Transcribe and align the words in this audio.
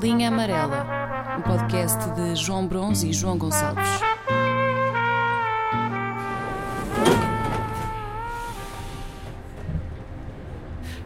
Linha 0.00 0.28
Amarela, 0.28 0.86
um 1.38 1.42
podcast 1.42 1.98
de 2.14 2.36
João 2.36 2.68
Bronze 2.68 3.08
e 3.08 3.12
João 3.12 3.36
Gonçalves. 3.36 3.84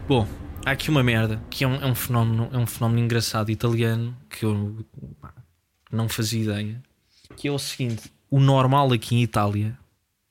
Bom, 0.07 0.27
há 0.63 0.71
aqui 0.71 0.91
uma 0.91 1.01
merda 1.01 1.41
que 1.49 1.63
é 1.63 1.67
um, 1.67 1.75
é 1.75 1.85
um 1.87 1.95
fenómeno, 1.95 2.49
é 2.53 2.57
um 2.57 2.67
fenómeno 2.67 3.03
engraçado 3.03 3.49
italiano 3.49 4.15
que 4.29 4.45
eu 4.45 4.85
não 5.91 6.07
fazia 6.07 6.43
ideia. 6.43 6.83
Que 7.35 7.47
é 7.47 7.51
o 7.51 7.57
seguinte: 7.57 8.11
o 8.29 8.39
normal 8.39 8.93
aqui 8.93 9.15
em 9.15 9.23
Itália 9.23 9.75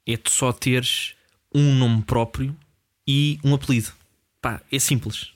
é 0.06 0.16
tu 0.16 0.30
só 0.30 0.52
teres 0.52 1.16
um 1.52 1.74
nome 1.74 2.02
próprio 2.02 2.56
e 3.08 3.40
um 3.42 3.54
apelido. 3.54 3.92
Pá, 4.40 4.60
é 4.70 4.78
simples. 4.78 5.32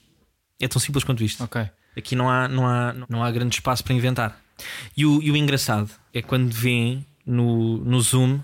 É 0.61 0.67
tão 0.67 0.79
simples 0.79 1.03
quanto 1.03 1.23
isto. 1.23 1.43
Ok. 1.43 1.69
Aqui 1.97 2.15
não 2.15 2.29
há, 2.29 2.47
não 2.47 2.67
há, 2.67 2.93
não 3.09 3.23
há 3.23 3.31
grande 3.31 3.55
espaço 3.55 3.83
para 3.83 3.93
inventar. 3.93 4.39
E 4.95 5.05
o, 5.05 5.21
e 5.21 5.31
o 5.31 5.35
engraçado 5.37 5.89
é 6.13 6.21
quando 6.21 6.51
vêem 6.51 7.05
no, 7.25 7.77
no 7.79 7.99
Zoom 8.01 8.39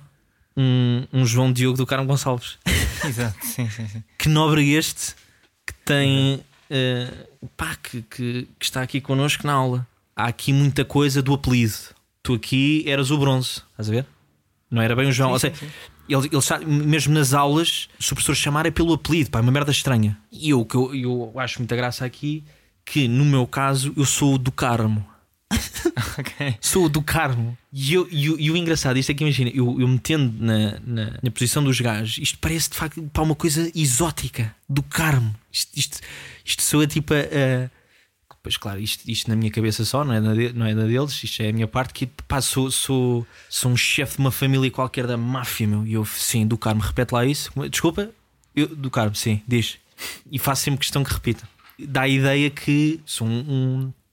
um, 0.57 1.05
um 1.13 1.25
João 1.25 1.51
Diogo 1.51 1.77
do 1.77 1.85
Carmo 1.85 2.05
Gonçalves. 2.07 2.57
Exato, 3.05 3.45
sim, 3.45 3.69
sim, 3.69 3.87
sim. 3.87 4.03
Que 4.17 4.29
nobre 4.29 4.71
este 4.73 5.15
que 5.65 5.73
tem. 5.85 6.41
eh, 6.69 7.11
pá, 7.57 7.75
que, 7.75 8.01
que, 8.03 8.47
que 8.59 8.65
está 8.65 8.81
aqui 8.81 8.99
connosco 9.01 9.45
na 9.45 9.53
aula. 9.53 9.87
Há 10.15 10.27
aqui 10.27 10.53
muita 10.53 10.85
coisa 10.85 11.21
do 11.21 11.33
apelido. 11.33 11.73
Tu 12.21 12.33
aqui 12.35 12.83
eras 12.87 13.11
o 13.11 13.17
bronze, 13.17 13.61
estás 13.71 13.89
a 13.89 13.91
ver? 13.91 14.05
Não 14.69 14.81
era 14.81 14.95
bem 14.95 15.07
o 15.09 15.11
João. 15.11 15.31
Ou 15.31 15.39
seja, 15.39 15.53
ele, 16.07 16.29
ele 16.31 16.41
sa- 16.41 16.59
mesmo 16.59 17.13
nas 17.13 17.33
aulas, 17.33 17.89
se 17.99 18.11
o 18.13 18.15
professor 18.15 18.35
chamar 18.35 18.65
é 18.65 18.71
pelo 18.71 18.93
apelido, 18.93 19.29
pá, 19.31 19.39
é 19.39 19.41
uma 19.41 19.51
merda 19.51 19.71
estranha. 19.71 20.17
E 20.31 20.49
eu, 20.51 20.63
que 20.65 20.75
eu, 20.75 20.93
eu 20.95 21.33
acho 21.39 21.59
muita 21.59 21.75
graça 21.75 22.05
aqui, 22.05 22.43
que 22.85 23.07
no 23.07 23.25
meu 23.25 23.45
caso 23.47 23.93
eu 23.95 24.05
sou 24.05 24.35
o 24.35 24.37
do 24.37 24.51
Carmo. 24.51 25.05
Ok. 26.17 26.55
Sou 26.61 26.85
o 26.85 26.89
do 26.89 27.01
Carmo. 27.01 27.57
E, 27.71 27.93
eu- 27.93 28.07
e 28.11 28.29
o- 28.29 28.39
e 28.39 28.51
o 28.51 28.57
engraçado, 28.57 28.97
isto 28.97 29.11
é 29.11 29.15
que 29.15 29.23
imagina, 29.23 29.49
eu, 29.53 29.79
eu 29.79 29.87
metendo 29.87 30.31
na, 30.43 30.79
na, 30.85 31.19
na 31.23 31.31
posição 31.31 31.63
dos 31.63 31.79
gajos, 31.81 32.17
isto 32.19 32.37
parece 32.39 32.69
de 32.69 32.75
facto 32.77 33.01
pá, 33.11 33.21
uma 33.23 33.35
coisa 33.35 33.71
exótica 33.75 34.55
do 34.69 34.83
Carmo. 34.83 35.33
Isto, 35.51 35.71
isto, 35.75 35.99
isto 36.45 36.61
soa 36.61 36.85
tipo 36.87 37.13
a. 37.13 37.17
a- 37.17 37.69
Pois 38.43 38.57
claro, 38.57 38.79
isto, 38.79 39.09
isto 39.09 39.29
na 39.29 39.37
minha 39.37 39.49
cabeça 39.49 39.85
só, 39.85 40.03
não 40.03 40.13
é, 40.13 40.19
na 40.19 40.33
não 40.53 40.65
é 40.65 40.75
da 40.75 40.83
deles, 40.83 41.23
isto 41.23 41.41
é 41.41 41.47
a 41.49 41.53
minha 41.53 41.67
parte. 41.67 41.93
Que 41.93 42.05
pá, 42.27 42.41
sou, 42.41 42.69
sou, 42.69 43.25
sou 43.49 43.71
um 43.71 43.77
chefe 43.77 44.15
de 44.17 44.19
uma 44.19 44.31
família 44.31 44.69
qualquer 44.69 45.07
da 45.07 45.15
máfia, 45.15 45.65
meu. 45.65 45.87
E 45.87 45.93
eu, 45.93 46.03
sim, 46.05 46.45
do 46.45 46.57
Carmo, 46.57 46.81
repete 46.81 47.13
lá 47.13 47.25
isso. 47.25 47.49
Desculpa, 47.69 48.09
eu, 48.53 48.67
do 48.67 48.91
Carmo, 48.91 49.15
sim, 49.15 49.41
diz. 49.47 49.77
E 50.29 50.37
faço 50.37 50.63
sempre 50.63 50.79
questão 50.81 51.03
que 51.05 51.13
repita. 51.13 51.47
Dá 51.87 52.01
a 52.01 52.07
ideia 52.07 52.49
que 52.49 52.99
sou 53.05 53.27
um, 53.27 53.39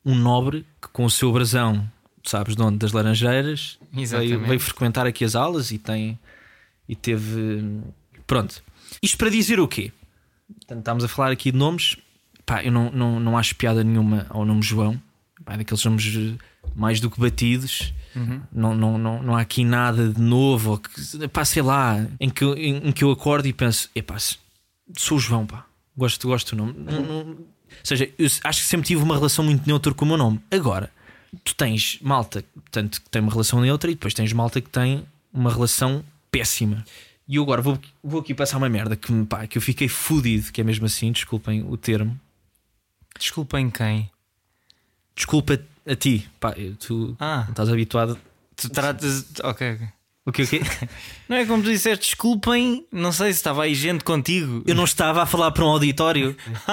um, 0.05 0.13
um 0.13 0.15
nobre 0.15 0.65
que 0.81 0.89
com 0.89 1.05
o 1.05 1.11
seu 1.11 1.33
brasão, 1.33 1.89
sabes 2.25 2.55
de 2.57 2.63
onde? 2.63 2.79
Das 2.79 2.93
Laranjeiras, 2.93 3.79
veio, 4.19 4.39
veio 4.49 4.61
frequentar 4.61 5.07
aqui 5.07 5.25
as 5.25 5.35
aulas 5.35 5.71
e 5.71 5.79
tem. 5.79 6.19
E 6.89 6.95
teve. 6.97 7.81
Pronto. 8.27 8.63
Isto 9.03 9.17
para 9.19 9.31
dizer 9.31 9.61
o 9.61 9.69
quê? 9.69 9.93
Portanto, 10.49 10.79
estamos 10.81 11.05
a 11.05 11.09
falar 11.09 11.31
aqui 11.31 11.53
de 11.53 11.59
nomes. 11.59 11.97
Pá, 12.45 12.65
eu 12.65 12.73
não, 12.73 12.91
não, 12.91 13.21
não 13.21 13.39
acho 13.39 13.55
piada 13.55 13.85
nenhuma 13.85 14.27
ao 14.29 14.45
nome 14.45 14.63
João. 14.63 15.01
Pá, 15.45 15.55
é 15.55 15.59
daqueles 15.59 15.85
nomes 15.85 16.05
eh, 16.17 16.35
mais 16.75 17.01
do 17.01 17.09
que 17.11 17.21
batidos. 17.21 17.95
Não, 18.53 18.75
não, 18.75 18.99
não, 18.99 19.23
não 19.23 19.37
há 19.37 19.41
aqui 19.41 19.65
nada 19.65 20.09
de 20.09 20.21
novo. 20.21 20.79
Que, 20.79 21.29
pá, 21.29 21.45
sei 21.45 21.63
lá, 21.63 22.05
em 22.19 22.29
que, 22.29 22.43
eu- 22.43 22.57
em, 22.57 22.89
em 22.89 22.93
que 22.93 23.05
eu 23.05 23.11
acordo 23.13 23.47
e 23.47 23.53
penso: 23.53 23.89
epá, 23.95 24.17
sou 24.97 25.17
o 25.17 25.21
João, 25.21 25.47
pá. 25.47 25.65
Gosto, 25.97 26.27
gosto 26.27 26.57
do 26.57 26.65
nome. 26.65 26.75
Não- 26.77 27.03
não- 27.25 27.37
ou 27.79 27.85
seja, 27.85 28.11
eu 28.19 28.27
acho 28.45 28.61
que 28.61 28.67
sempre 28.67 28.87
tive 28.87 29.03
uma 29.03 29.15
relação 29.15 29.45
muito 29.45 29.67
neutra 29.67 29.93
com 29.95 30.05
o 30.05 30.09
meu 30.09 30.17
nome. 30.17 30.41
Agora, 30.51 30.91
tu 31.45 31.55
tens 31.55 31.99
malta 32.01 32.45
portanto, 32.55 33.01
que 33.01 33.09
tem 33.11 33.23
uma 33.23 33.31
relação 33.33 33.61
neutra 33.61 33.91
e 33.91 33.95
depois 33.95 34.15
tens 34.15 34.33
malta 34.33 34.61
que 34.61 34.69
tem 34.71 35.05
uma 35.33 35.53
relação 35.53 36.05
péssima. 36.31 36.85
E 37.29 37.37
eu 37.37 37.43
agora 37.45 37.63
vou, 37.63 37.79
vou 38.03 38.21
aqui 38.21 38.35
passar 38.35 38.57
uma 38.59 38.69
merda 38.69 38.97
que, 38.97 39.25
pá, 39.27 39.47
que 39.47 39.57
eu 39.57 39.63
fiquei 39.63 39.87
fudido, 39.89 40.51
que 40.51 40.61
é 40.61 40.65
mesmo 40.65 40.87
assim, 40.87 41.13
desculpem 41.13 41.63
o 41.63 41.77
termo. 41.77 42.19
Desculpem 43.19 43.71
quem? 43.71 44.11
Desculpa 45.15 45.61
a 45.87 45.95
ti, 45.97 46.29
pá, 46.41 46.55
tu 46.79 47.17
Ah, 47.21 47.43
não 47.45 47.51
estás 47.51 47.69
habituado. 47.69 48.19
tu 48.57 48.69
tratas. 48.71 49.27
Ok, 49.45 49.75
ok. 49.75 49.89
O 50.31 50.33
que 50.33 50.43
o 50.43 50.47
quê? 50.47 50.61
Não 51.29 51.37
é 51.37 51.45
como 51.45 51.61
tu 51.61 51.69
disseste, 51.71 52.07
desculpem, 52.07 52.87
não 52.91 53.13
sei 53.13 53.33
se 53.33 53.39
estava 53.39 53.63
aí 53.65 53.75
gente 53.75 54.03
contigo. 54.03 54.65
Eu 54.67 54.75
não 54.75 54.83
estava 54.83 55.23
a 55.23 55.27
falar 55.27 55.53
para 55.53 55.65
um 55.65 55.69
auditório. 55.69 56.37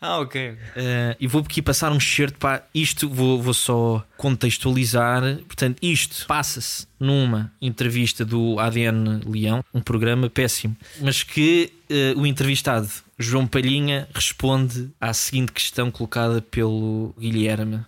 ah, 0.00 0.18
ok. 0.20 0.56
Eh, 0.74 1.16
e 1.20 1.26
vou 1.26 1.42
aqui 1.42 1.60
passar 1.60 1.92
um 1.92 2.00
certo 2.00 2.38
para 2.38 2.64
isto, 2.74 3.10
vou, 3.10 3.40
vou 3.42 3.52
só 3.52 4.02
contextualizar. 4.16 5.22
Portanto, 5.46 5.78
isto 5.82 6.26
passa-se 6.26 6.86
numa 6.98 7.52
entrevista 7.60 8.24
do 8.24 8.58
ADN 8.58 9.20
Leão, 9.26 9.62
um 9.72 9.80
programa 9.82 10.30
péssimo, 10.30 10.74
mas 11.02 11.22
que 11.22 11.70
eh, 11.90 12.14
o 12.16 12.24
entrevistado 12.26 12.88
João 13.18 13.46
Palhinha 13.46 14.08
responde 14.14 14.90
à 14.98 15.12
seguinte 15.12 15.52
questão 15.52 15.90
colocada 15.90 16.40
pelo 16.40 17.14
Guilherme. 17.18 17.84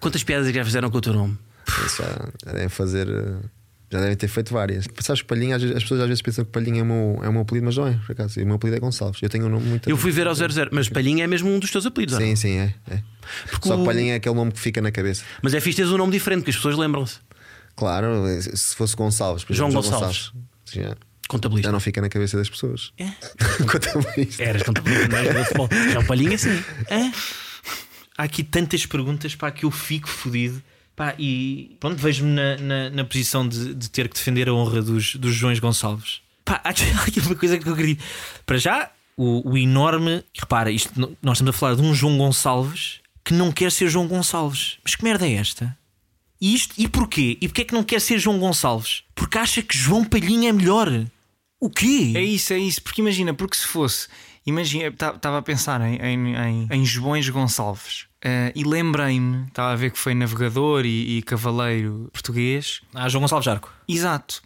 Quantas 0.00 0.24
piadas 0.24 0.48
é 0.48 0.50
que 0.52 0.58
já 0.58 0.64
fizeram 0.64 0.90
com 0.90 0.98
o 0.98 1.00
teu 1.00 1.12
nome? 1.12 1.38
Devem 2.44 2.68
fazer. 2.68 3.08
eh, 3.08 3.61
Já 3.92 4.00
devem 4.00 4.16
ter 4.16 4.26
feito 4.26 4.54
várias. 4.54 4.86
Sabes 5.00 5.20
que 5.20 5.28
Palhinha, 5.28 5.56
as 5.56 5.62
pessoas 5.82 6.00
às 6.00 6.08
vezes 6.08 6.22
pensam 6.22 6.46
que 6.46 6.50
Palhinha 6.50 6.80
é 6.80 6.82
o 6.82 6.86
meu, 6.86 7.20
é 7.22 7.28
o 7.28 7.32
meu 7.32 7.42
apelido, 7.42 7.66
mas 7.66 7.76
não 7.76 7.86
é, 7.86 7.92
por 8.06 8.12
acaso. 8.12 8.40
O 8.40 8.46
meu 8.46 8.54
apelido 8.54 8.78
é 8.78 8.80
Gonçalves. 8.80 9.20
Eu 9.20 9.28
tenho 9.28 9.44
um 9.44 9.50
nome 9.50 9.66
muito. 9.66 9.90
Eu 9.90 9.98
fui 9.98 10.10
ver 10.10 10.26
ao 10.26 10.34
00, 10.34 10.70
mas 10.72 10.88
Palhinha 10.88 11.24
é 11.24 11.26
mesmo 11.26 11.50
um 11.50 11.58
dos 11.58 11.70
teus 11.70 11.84
apelidos? 11.84 12.16
Sim, 12.16 12.34
sim, 12.34 12.56
é. 12.56 12.74
é. 12.90 13.02
Porque 13.50 13.68
Só 13.68 13.74
o- 13.76 13.80
que 13.80 13.84
Palhinha 13.84 14.14
é 14.14 14.16
aquele 14.16 14.34
nome 14.34 14.50
que 14.50 14.58
fica 14.60 14.80
na 14.80 14.90
cabeça. 14.90 15.22
Mas 15.42 15.52
é 15.52 15.60
fixe 15.60 15.76
teres 15.76 15.92
um 15.92 15.98
nome 15.98 16.10
diferente, 16.10 16.42
que 16.42 16.48
as 16.50 16.56
pessoas 16.56 16.74
lembram-se. 16.78 17.18
Claro, 17.76 18.24
se 18.40 18.74
fosse 18.74 18.96
Gonçalves, 18.96 19.44
por 19.44 19.54
João 19.54 19.68
exemplo, 19.68 19.90
Gonçalves. 19.90 20.32
já, 20.72 20.96
Contabilista. 21.28 21.68
já 21.68 21.72
não 21.72 21.80
fica 21.80 22.00
na 22.00 22.08
cabeça 22.08 22.38
das 22.38 22.48
pessoas. 22.48 22.92
É? 22.98 23.08
Contabilista. 23.70 24.42
Eras 24.42 24.62
contabilista, 24.62 25.08
não 25.08 25.18
és 25.18 25.34
do 25.34 25.44
futebol. 25.44 25.68
Já 25.92 26.00
o 26.00 26.06
Palhinha, 26.06 26.38
sim. 26.38 26.62
É? 26.88 27.10
Há 28.16 28.22
aqui 28.24 28.42
tantas 28.42 28.86
perguntas 28.86 29.34
para 29.34 29.50
que 29.50 29.64
eu 29.66 29.70
fico 29.70 30.08
fodido. 30.08 30.62
Pá, 30.94 31.14
e 31.18 31.76
pronto, 31.80 31.96
vejo-me 31.96 32.32
na, 32.32 32.56
na, 32.58 32.90
na 32.90 33.04
posição 33.04 33.46
de, 33.48 33.74
de 33.74 33.90
ter 33.90 34.08
que 34.08 34.14
defender 34.14 34.48
a 34.48 34.54
honra 34.54 34.82
dos, 34.82 35.16
dos 35.16 35.34
Joões 35.34 35.58
Gonçalves. 35.58 36.20
Pá, 36.44 36.60
há 36.64 36.68
aqui, 36.68 37.20
uma 37.20 37.34
coisa 37.34 37.58
que 37.58 37.66
eu 37.66 37.72
acredito. 37.72 38.04
Para 38.44 38.58
já, 38.58 38.90
o, 39.16 39.50
o 39.50 39.58
enorme. 39.58 40.22
Repara, 40.38 40.70
isto, 40.70 40.92
nós 41.22 41.38
estamos 41.38 41.54
a 41.54 41.58
falar 41.58 41.74
de 41.74 41.82
um 41.82 41.94
João 41.94 42.18
Gonçalves 42.18 43.00
que 43.24 43.32
não 43.32 43.52
quer 43.52 43.70
ser 43.70 43.88
João 43.88 44.06
Gonçalves. 44.06 44.78
Mas 44.82 44.94
que 44.94 45.04
merda 45.04 45.26
é 45.26 45.34
esta? 45.34 45.76
E, 46.40 46.54
isto, 46.54 46.74
e 46.76 46.88
porquê? 46.88 47.38
E 47.40 47.48
porquê 47.48 47.62
é 47.62 47.64
que 47.64 47.74
não 47.74 47.84
quer 47.84 48.00
ser 48.00 48.18
João 48.18 48.38
Gonçalves? 48.38 49.04
Porque 49.14 49.38
acha 49.38 49.62
que 49.62 49.78
João 49.78 50.04
Palhinha 50.04 50.48
é 50.50 50.52
melhor. 50.52 50.88
O 51.60 51.70
quê? 51.70 52.12
É 52.16 52.22
isso, 52.22 52.52
é 52.52 52.58
isso. 52.58 52.82
Porque 52.82 53.00
imagina, 53.00 53.32
porque 53.32 53.56
se 53.56 53.66
fosse. 53.66 54.08
Imagina, 54.44 54.88
estava 54.88 55.38
a 55.38 55.42
pensar 55.42 55.80
em, 55.80 55.96
em, 55.96 56.36
em, 56.36 56.68
em 56.70 56.84
Joões 56.84 57.28
Gonçalves 57.28 58.06
eh, 58.24 58.52
e 58.54 58.64
lembrei-me, 58.64 59.46
estava 59.46 59.72
a 59.72 59.76
ver 59.76 59.90
que 59.90 59.98
foi 59.98 60.14
navegador 60.14 60.84
e, 60.84 61.18
e 61.18 61.22
cavaleiro 61.22 62.08
português. 62.12 62.80
Ah, 62.94 63.08
João 63.08 63.22
Gonçalves 63.22 63.44
Jarco. 63.44 63.72
Exato. 63.88 64.42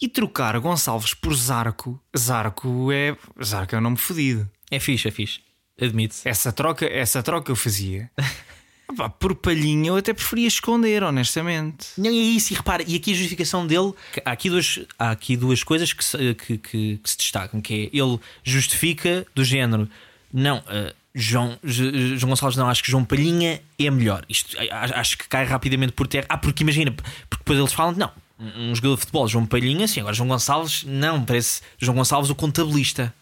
E 0.00 0.08
trocar 0.08 0.58
Gonçalves 0.60 1.14
por 1.14 1.34
Zarco, 1.34 2.00
Zarco 2.16 2.92
é. 2.92 3.16
Zarco 3.42 3.74
é 3.74 3.78
um 3.78 3.82
nome 3.82 3.96
fodido. 3.96 4.48
É 4.70 4.78
fixe, 4.78 5.08
é 5.08 5.10
fixe. 5.10 5.40
Admito. 5.80 6.16
Essa 6.24 6.52
troca, 6.52 6.86
essa 6.86 7.22
troca 7.22 7.50
eu 7.50 7.56
fazia. 7.56 8.10
Pá, 8.96 9.08
por 9.08 9.34
palhinha 9.34 9.88
eu 9.88 9.96
até 9.96 10.12
preferia 10.14 10.48
esconder, 10.48 11.02
honestamente. 11.02 11.88
Não, 11.96 12.10
e 12.10 12.18
é 12.18 12.22
isso, 12.36 12.52
e 12.52 12.56
repara, 12.56 12.82
e 12.86 12.96
aqui 12.96 13.12
a 13.12 13.14
justificação 13.14 13.66
dele, 13.66 13.92
há 14.24 14.32
aqui 14.32 14.48
duas, 14.48 14.80
há 14.98 15.10
aqui 15.10 15.36
duas 15.36 15.62
coisas 15.62 15.92
que 15.92 16.04
se, 16.04 16.16
que, 16.34 16.58
que- 16.58 16.96
que 17.02 17.10
se 17.10 17.16
destacam, 17.16 17.60
que 17.60 17.90
é 17.92 17.96
ele 17.96 18.18
justifica 18.42 19.26
do 19.34 19.44
género, 19.44 19.88
não, 20.32 20.62
eh, 20.68 20.94
João, 21.14 21.58
João 21.64 22.30
Gonçalves 22.30 22.56
não, 22.56 22.68
acho 22.68 22.82
que 22.82 22.90
João 22.90 23.04
Palhinha 23.04 23.60
é 23.78 23.90
melhor. 23.90 24.24
Isto 24.28 24.56
acho 24.70 25.18
que 25.18 25.26
cai 25.28 25.44
rapidamente 25.44 25.92
por 25.92 26.06
terra. 26.06 26.26
Ah, 26.28 26.38
porque 26.38 26.62
imagina, 26.62 26.92
porque 26.92 27.42
depois 27.42 27.58
eles 27.58 27.72
falam, 27.72 27.94
não, 27.94 28.10
um 28.38 28.70
um 28.70 28.74
jogador 28.74 28.94
de 28.94 29.00
futebol, 29.00 29.26
João 29.28 29.44
Palhinha, 29.46 29.88
sim, 29.88 30.00
agora 30.00 30.14
João 30.14 30.28
Gonçalves, 30.28 30.84
não, 30.84 31.24
parece 31.24 31.60
João 31.78 31.96
Gonçalves 31.96 32.30
o 32.30 32.34
contabilista. 32.34 33.12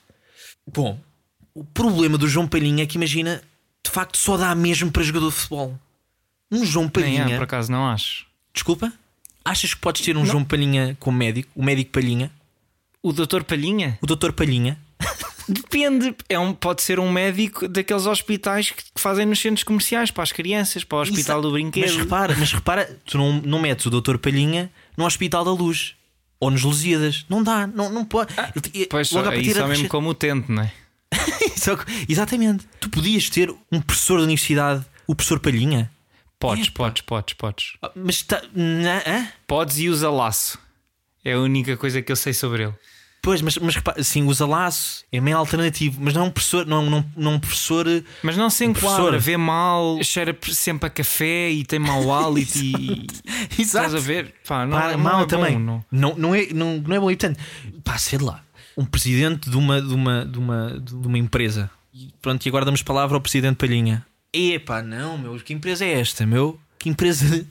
Bom, 0.67 0.99
o 1.55 1.65
problema 1.65 2.19
do 2.19 2.29
João 2.29 2.47
Palhinha 2.47 2.83
é 2.85 2.87
que 2.87 2.97
imagina, 2.97 3.41
de 3.87 3.93
facto, 3.93 4.17
só 4.19 4.37
dá 4.37 4.55
mesmo 4.55 4.91
para 4.91 5.03
jogador 5.03 5.29
de 5.31 5.35
futebol. 5.37 5.79
Um 6.51 6.65
João 6.65 6.85
Nem 6.85 6.91
Palhinha. 6.91 7.35
é, 7.35 7.37
por 7.37 7.45
acaso 7.45 7.71
não 7.73 7.87
acho. 7.89 8.27
Desculpa? 8.53 8.93
Achas 9.45 9.75
que 9.75 9.81
podes 9.81 10.03
ter 10.03 10.17
um 10.17 10.25
João 10.27 10.45
Palhinha 10.45 10.97
como 11.01 11.17
médico? 11.19 11.49
O 11.55 11.63
médico 11.65 11.91
Palhinha? 11.93 12.31
O 13.03 13.13
doutor 13.13 13.45
Palhinha? 13.45 13.99
O 14.03 14.07
doutor 14.07 14.33
Palhinha? 14.33 14.79
Depende. 15.49 16.15
É 16.29 16.39
um, 16.39 16.53
pode 16.53 16.83
ser 16.83 16.99
um 16.99 17.11
médico 17.11 17.69
daqueles 17.69 18.07
hospitais 18.07 18.71
que 18.71 18.83
que 18.83 19.01
fazem 19.01 19.25
nos 19.27 19.39
centros 19.39 19.63
comerciais 19.63 20.11
para 20.11 20.25
as 20.25 20.33
crianças, 20.33 20.83
para 20.83 20.99
o 20.99 21.01
hospital 21.03 21.41
do 21.41 21.53
brinquedo. 21.53 21.87
Mas 21.87 21.97
repara, 21.97 22.35
mas 22.37 22.53
repara, 22.53 22.99
tu 23.05 23.17
não, 23.19 23.35
não 23.43 23.61
metes 23.61 23.87
o 23.87 23.91
doutor 23.91 24.19
Palhinha 24.19 24.71
no 24.97 25.05
Hospital 25.05 25.45
da 25.45 25.53
Luz 25.53 25.95
ou 26.41 26.51
nos 26.51 26.63
Lusíadas. 26.63 27.25
Não 27.29 27.43
dá, 27.43 27.67
não, 27.67 27.89
não 27.91 28.05
pode. 28.05 28.35
Ele- 28.75 28.87
Pois 28.87 29.11
logo 29.13 29.25
só, 29.27 29.31
à 29.31 29.33
aí 29.35 29.39
partida 29.39 29.61
só 29.61 29.69
mesmo 29.69 29.89
como 29.89 30.09
utente, 30.11 30.51
não 30.51 30.63
é? 30.63 30.73
Exatamente. 32.09 32.67
Tu 32.81 32.89
podias 32.91 33.29
ter 33.31 33.53
um 33.71 33.81
professor 33.81 34.19
da 34.19 34.25
universidade, 34.25 34.85
o 35.07 35.15
professor 35.15 35.41
Palhinha. 35.41 35.91
Podes, 36.39 36.69
Epá. 36.69 36.75
podes, 36.85 37.03
podes, 37.03 37.35
podes. 37.35 37.73
Ah, 37.83 37.91
Mas 37.97 38.17
está. 38.17 38.43
na- 38.55 39.03
hã? 39.07 39.29
Podes 39.47 39.79
e 39.79 39.89
usa 39.89 40.11
laço. 40.11 40.59
É 41.25 41.33
a 41.33 41.39
única 41.41 41.77
coisa 41.77 42.03
que 42.03 42.13
eu 42.13 42.17
sei 42.17 42.33
sobre 42.33 42.65
ele. 42.65 42.75
Pois, 43.23 43.43
mas, 43.43 43.57
mas 43.59 43.75
repara, 43.75 44.05
sim, 44.05 44.23
usa 44.23 44.47
laço, 44.47 45.03
é 45.11 45.21
meio 45.21 45.37
alternativo, 45.37 45.99
mas 46.01 46.15
não 46.15 46.23
é 46.23 46.25
um 46.27 46.31
professor, 46.31 46.65
não, 46.65 46.89
não, 46.89 47.05
não 47.17 47.33
um 47.33 47.41
professor. 47.41 47.85
Mas 48.23 48.37
não 48.37 48.49
se 48.49 48.65
enquadra, 48.65 49.19
vê 49.19 49.37
mal, 49.37 49.99
cheira 50.05 50.37
sempre 50.53 50.87
a 50.87 50.91
café 50.91 51.51
e 51.51 51.65
tem 51.65 51.81
mau 51.81 52.15
hálito 52.15 52.57
e. 52.59 53.05
Estás 53.59 53.93
a 53.97 53.99
ver? 53.99 54.33
Pá, 54.47 54.65
não, 54.65 54.79
Pá, 54.79 54.93
não 54.93 54.99
mal 54.99 55.17
é 55.17 55.21
bom, 55.23 55.27
também. 55.27 55.59
não. 55.59 55.85
Não, 55.91 56.15
não, 56.17 56.35
é, 56.37 56.47
não, 56.53 56.77
não 56.79 56.95
é 56.95 57.01
bom. 57.01 57.11
E 57.11 57.17
portanto, 57.17 57.41
pá, 57.83 57.99
sei 57.99 58.21
lá, 58.21 58.45
um 58.77 58.85
presidente 58.85 59.49
de 59.49 59.57
uma, 59.57 59.81
de 59.81 59.95
uma, 59.95 60.25
de 60.25 60.39
uma, 60.39 60.81
de 60.81 60.95
uma 61.07 61.19
empresa. 61.19 61.71
E 61.95 62.13
pronto, 62.21 62.45
e 62.45 62.49
agora 62.49 62.65
damos 62.65 62.83
palavra 62.83 63.17
ao 63.17 63.21
presidente 63.21 63.57
Palhinha. 63.57 64.05
Epá, 64.33 64.83
não, 64.83 65.17
meu, 65.17 65.37
que 65.41 65.53
empresa 65.55 65.85
é 65.85 65.99
esta, 65.99 66.27
meu? 66.27 66.61
Que 66.79 66.89
empresa. 66.91 67.47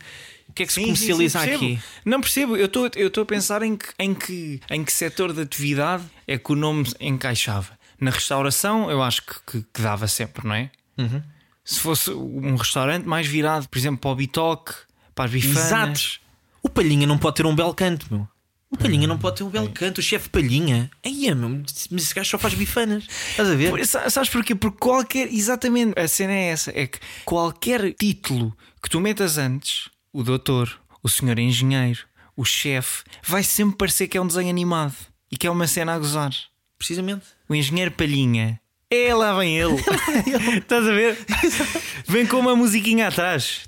O 0.47 0.53
que 0.53 0.63
é 0.63 0.65
que 0.67 0.71
se 0.73 0.79
Sim, 0.81 0.95
sim, 0.95 0.95
sim, 0.95 1.11
comercializa 1.13 1.41
aqui? 1.41 1.79
Não 2.05 2.21
percebo, 2.21 2.55
eu 2.55 2.67
estou 2.67 2.89
eu 2.95 3.07
estou 3.07 3.23
a 3.23 3.25
pensar 3.25 3.63
em 3.63 3.75
que, 3.75 3.87
em, 3.97 4.13
que, 4.13 4.61
em 4.69 4.83
que 4.85 4.93
setor 4.93 5.33
de 5.33 5.41
atividade 5.41 6.03
é 6.27 6.37
que 6.37 6.51
o 6.51 6.55
nome 6.55 6.85
encaixava. 6.99 7.77
Na 7.99 8.11
restauração, 8.11 8.91
eu 8.91 9.01
acho 9.01 9.23
que, 9.23 9.33
que- 9.47 9.65
que 9.73 9.81
dava 9.81 10.07
sempre, 10.07 10.47
não 10.47 10.53
é? 10.53 10.69
Uhum. 10.97 11.21
Se 11.63 11.79
fosse 11.79 12.11
um 12.11 12.55
restaurante 12.55 13.05
mais 13.05 13.25
virado, 13.25 13.67
por 13.67 13.77
exemplo, 13.79 13.97
para 13.99 14.11
o 14.11 14.15
bitoque, 14.15 14.73
para 15.15 15.25
as 15.25 15.31
bifanas. 15.31 15.65
Exato. 15.65 16.19
O 16.61 16.69
Palhinha 16.69 17.07
não 17.07 17.17
pode 17.17 17.37
ter 17.37 17.45
um 17.45 17.55
belo 17.55 17.73
canto, 17.73 18.05
meu. 18.11 18.27
O 18.75 18.77
Palhinha 18.77 19.07
não 19.07 19.17
pode 19.17 19.37
ter 19.37 19.43
um 19.43 19.49
belo 19.49 19.69
canto. 19.69 19.99
O 19.99 20.01
chefe 20.01 20.27
Palhinha. 20.29 20.91
Aí, 21.03 21.33
meu, 21.33 21.49
mas 21.49 22.03
esse 22.03 22.13
gajo 22.13 22.29
só 22.29 22.37
faz 22.37 22.53
bifanas. 22.53 23.05
Estás 23.29 23.49
a 23.49 23.55
ver? 23.55 23.69
Por- 23.69 23.85
sa- 23.85 24.09
Sabes 24.09 24.29
porquê? 24.29 24.53
Porque 24.53 24.77
qualquer. 24.77 25.33
Exatamente, 25.33 25.97
a 25.99 26.07
cena 26.07 26.33
é 26.33 26.47
essa: 26.49 26.71
é 26.75 26.85
que 26.87 26.99
qualquer 27.23 27.93
título 27.93 28.55
que 28.83 28.89
tu 28.89 28.99
metas 28.99 29.37
antes, 29.37 29.89
o 30.11 30.23
doutor, 30.23 30.79
o 31.01 31.07
senhor 31.07 31.39
engenheiro, 31.39 32.01
o 32.35 32.43
chefe, 32.43 33.03
vai 33.25 33.43
sempre 33.43 33.77
parecer 33.77 34.07
que 34.09 34.17
é 34.17 34.21
um 34.21 34.27
desenho 34.27 34.49
animado 34.49 34.95
e 35.31 35.37
que 35.37 35.47
é 35.47 35.49
uma 35.49 35.67
cena 35.67 35.93
a 35.95 35.97
gozar. 35.99 36.31
Precisamente. 36.77 37.25
O 37.47 37.55
engenheiro 37.55 37.91
Palhinha. 37.91 38.59
É, 38.91 39.13
lá 39.15 39.35
vem 39.37 39.57
ele. 39.57 39.75
Estás 40.59 40.85
a 40.87 40.91
ver? 40.91 41.17
Vem 42.07 42.27
com 42.27 42.37
uma 42.37 42.55
musiquinha 42.55 43.07
atrás. 43.07 43.61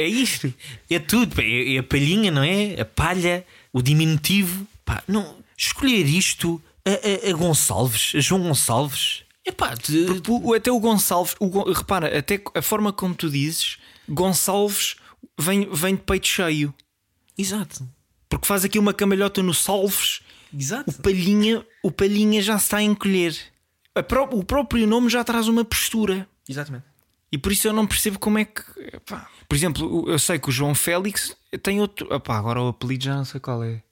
É 0.00 0.06
isto. 0.08 0.52
É 0.88 0.98
tudo, 0.98 1.40
é, 1.40 1.74
é 1.74 1.78
a 1.78 1.82
palhinha, 1.82 2.30
não 2.30 2.42
é? 2.42 2.80
A 2.80 2.84
palha, 2.84 3.44
o 3.72 3.82
diminutivo. 3.82 4.66
Pá, 4.84 5.02
não, 5.06 5.36
escolher 5.56 6.04
isto 6.06 6.60
a, 6.86 6.90
a- 6.90 7.30
a 7.30 7.32
Gonçalves, 7.34 8.12
a 8.14 8.20
João 8.20 8.42
Gonçalves. 8.42 9.22
É 9.44 9.52
pá, 9.52 9.74
de- 9.74 10.06
até 10.56 10.70
o 10.70 10.78
Gonçalves, 10.80 11.34
o 11.40 11.48
Gon- 11.48 11.72
repara, 11.72 12.18
até 12.18 12.40
a 12.54 12.62
forma 12.62 12.92
como 12.92 13.14
tu 13.14 13.28
dizes, 13.30 13.78
Gonçalves 14.08 14.96
vem, 15.38 15.68
vem 15.72 15.94
de 15.96 16.02
peito 16.02 16.26
cheio. 16.28 16.74
exato. 17.38 17.88
Porque 18.28 18.46
faz 18.46 18.64
aqui 18.64 18.78
uma 18.78 18.94
camalhota 18.94 19.42
no 19.42 19.52
Salves. 19.52 20.20
Exato. 20.56 20.88
O 20.90 20.94
Palhinha, 21.02 21.66
o 21.82 21.90
Palhinha 21.90 22.40
já 22.40 22.56
se 22.58 22.66
está 22.66 22.76
a 22.76 22.82
encolher. 22.82 23.36
Pró- 24.06 24.28
o 24.32 24.44
próprio 24.44 24.86
nome 24.86 25.08
já 25.08 25.24
traz 25.24 25.48
uma 25.48 25.64
postura. 25.64 26.28
Exatamente. 26.48 26.84
E 27.32 27.38
por 27.38 27.52
isso 27.52 27.68
eu 27.68 27.72
não 27.72 27.86
percebo 27.86 28.18
como 28.18 28.38
é 28.38 28.44
que. 28.44 28.62
Por 29.48 29.54
exemplo, 29.56 30.04
eu 30.08 30.18
sei 30.18 30.38
que 30.38 30.48
o 30.48 30.52
João 30.52 30.74
Félix 30.74 31.36
tem 31.62 31.80
outro. 31.80 32.12
Epá, 32.12 32.36
agora 32.38 32.60
o 32.60 32.68
apelido 32.68 33.04
já 33.04 33.14
não 33.16 33.24
sei 33.24 33.40
qual 33.40 33.62
é. 33.62 33.82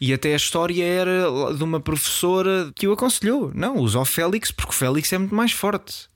E 0.00 0.12
até 0.12 0.32
a 0.32 0.36
história 0.36 0.84
era 0.84 1.26
de 1.56 1.64
uma 1.64 1.80
professora 1.80 2.70
que 2.74 2.86
o 2.86 2.92
aconselhou. 2.92 3.50
Não, 3.54 3.76
usa 3.78 3.98
o 3.98 4.04
Félix 4.04 4.50
porque 4.50 4.70
o 4.70 4.74
Félix 4.74 5.12
é 5.12 5.18
muito 5.18 5.34
mais 5.34 5.52
forte. 5.52 6.08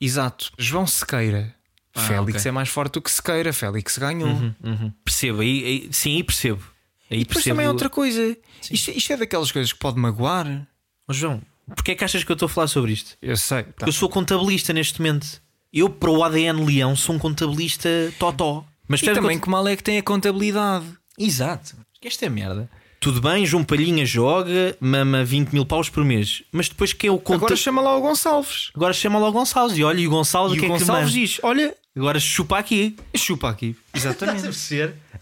Exato. 0.00 0.50
João 0.58 0.86
Sequeira. 0.86 1.54
Félix 1.94 2.40
ok. 2.42 2.48
é 2.48 2.52
mais 2.52 2.68
forte 2.68 2.94
do 2.94 3.02
que 3.02 3.10
Sequeira. 3.10 3.52
Félix 3.52 3.96
ganhou. 3.98 4.28
Uhum. 4.28 4.92
Percebo, 5.04 5.40
aí, 5.40 5.64
aí- 5.64 5.88
sim, 5.92 6.16
aí 6.16 6.24
percebo. 6.24 6.62
Aí 7.10 7.18
E 7.18 7.20
depois 7.20 7.36
percebo. 7.36 7.54
também 7.56 7.66
é 7.66 7.70
outra 7.70 7.88
coisa. 7.90 8.36
Isto, 8.70 8.90
isto 8.90 9.12
é 9.12 9.16
daquelas 9.16 9.50
coisas 9.50 9.72
que 9.72 9.78
pode 9.78 9.98
magoar. 9.98 10.66
João, 11.08 11.42
porquê 11.74 11.92
é 11.92 11.94
que 11.96 12.04
achas 12.04 12.22
que 12.22 12.30
eu 12.30 12.34
estou 12.34 12.46
a 12.46 12.48
falar 12.48 12.68
sobre 12.68 12.92
isto? 12.92 13.16
Eu 13.20 13.36
sei. 13.36 13.64
tá. 13.64 13.86
Eu 13.86 13.92
sou 13.92 14.08
contabilista 14.08 14.72
neste 14.72 15.00
momento. 15.00 15.42
Eu, 15.72 15.88
para 15.88 16.10
o 16.10 16.22
ADN 16.24 16.64
Leão, 16.64 16.96
sou 16.96 17.14
um 17.14 17.18
contabilista 17.18 17.88
totó. 18.18 18.64
Mas 18.88 19.00
E 19.00 19.04
o 19.04 19.08
que 19.08 19.14
também 19.14 19.36
eu- 19.36 19.40
que 19.42 19.48
mal 19.48 19.66
é 19.68 19.76
que 19.76 19.82
tem 19.84 19.98
a 19.98 20.02
contabilidade. 20.02 20.84
Exato. 21.18 21.76
Esta 22.02 22.26
é 22.26 22.28
merda. 22.28 22.68
Tudo 22.98 23.20
bem, 23.20 23.46
João 23.46 23.64
Palhinha 23.64 24.04
joga, 24.04 24.76
mama 24.80 25.24
20 25.24 25.50
mil 25.52 25.64
paus 25.64 25.88
por 25.88 26.04
mês. 26.04 26.42
Mas 26.52 26.68
depois 26.68 26.92
quem 26.92 27.08
é 27.08 27.12
o 27.12 27.18
conta... 27.18 27.36
Agora 27.44 27.56
chama 27.56 27.80
lá 27.80 27.96
o 27.96 28.00
Gonçalves. 28.00 28.70
Agora 28.74 28.92
chama 28.92 29.18
lá 29.18 29.28
o 29.28 29.32
Gonçalves 29.32 29.78
e 29.78 29.84
olha, 29.84 30.00
e 30.00 30.06
o 30.06 30.10
Gonçalves 30.10 30.54
E 30.54 30.58
o 30.58 30.60
que 30.60 30.66
o 30.66 30.74
é 30.74 30.74
que 30.74 30.80
Gonçalves 30.80 31.04
manda? 31.14 31.26
diz: 31.26 31.40
Olha, 31.42 31.74
Agora 31.96 32.20
chupa 32.20 32.58
aqui. 32.58 32.96
chupa 33.16 33.48
aqui. 33.48 33.74
Exatamente. 33.94 34.46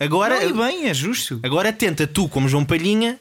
Agora, 0.01 0.41
Não, 0.41 0.51
e 0.51 0.53
bem, 0.73 0.89
é 0.89 0.95
justo. 0.95 1.39
agora 1.43 1.73
tenta 1.73 2.07
tu, 2.07 2.29
como 2.29 2.49
João 2.49 2.65
Palhinha, 2.65 3.19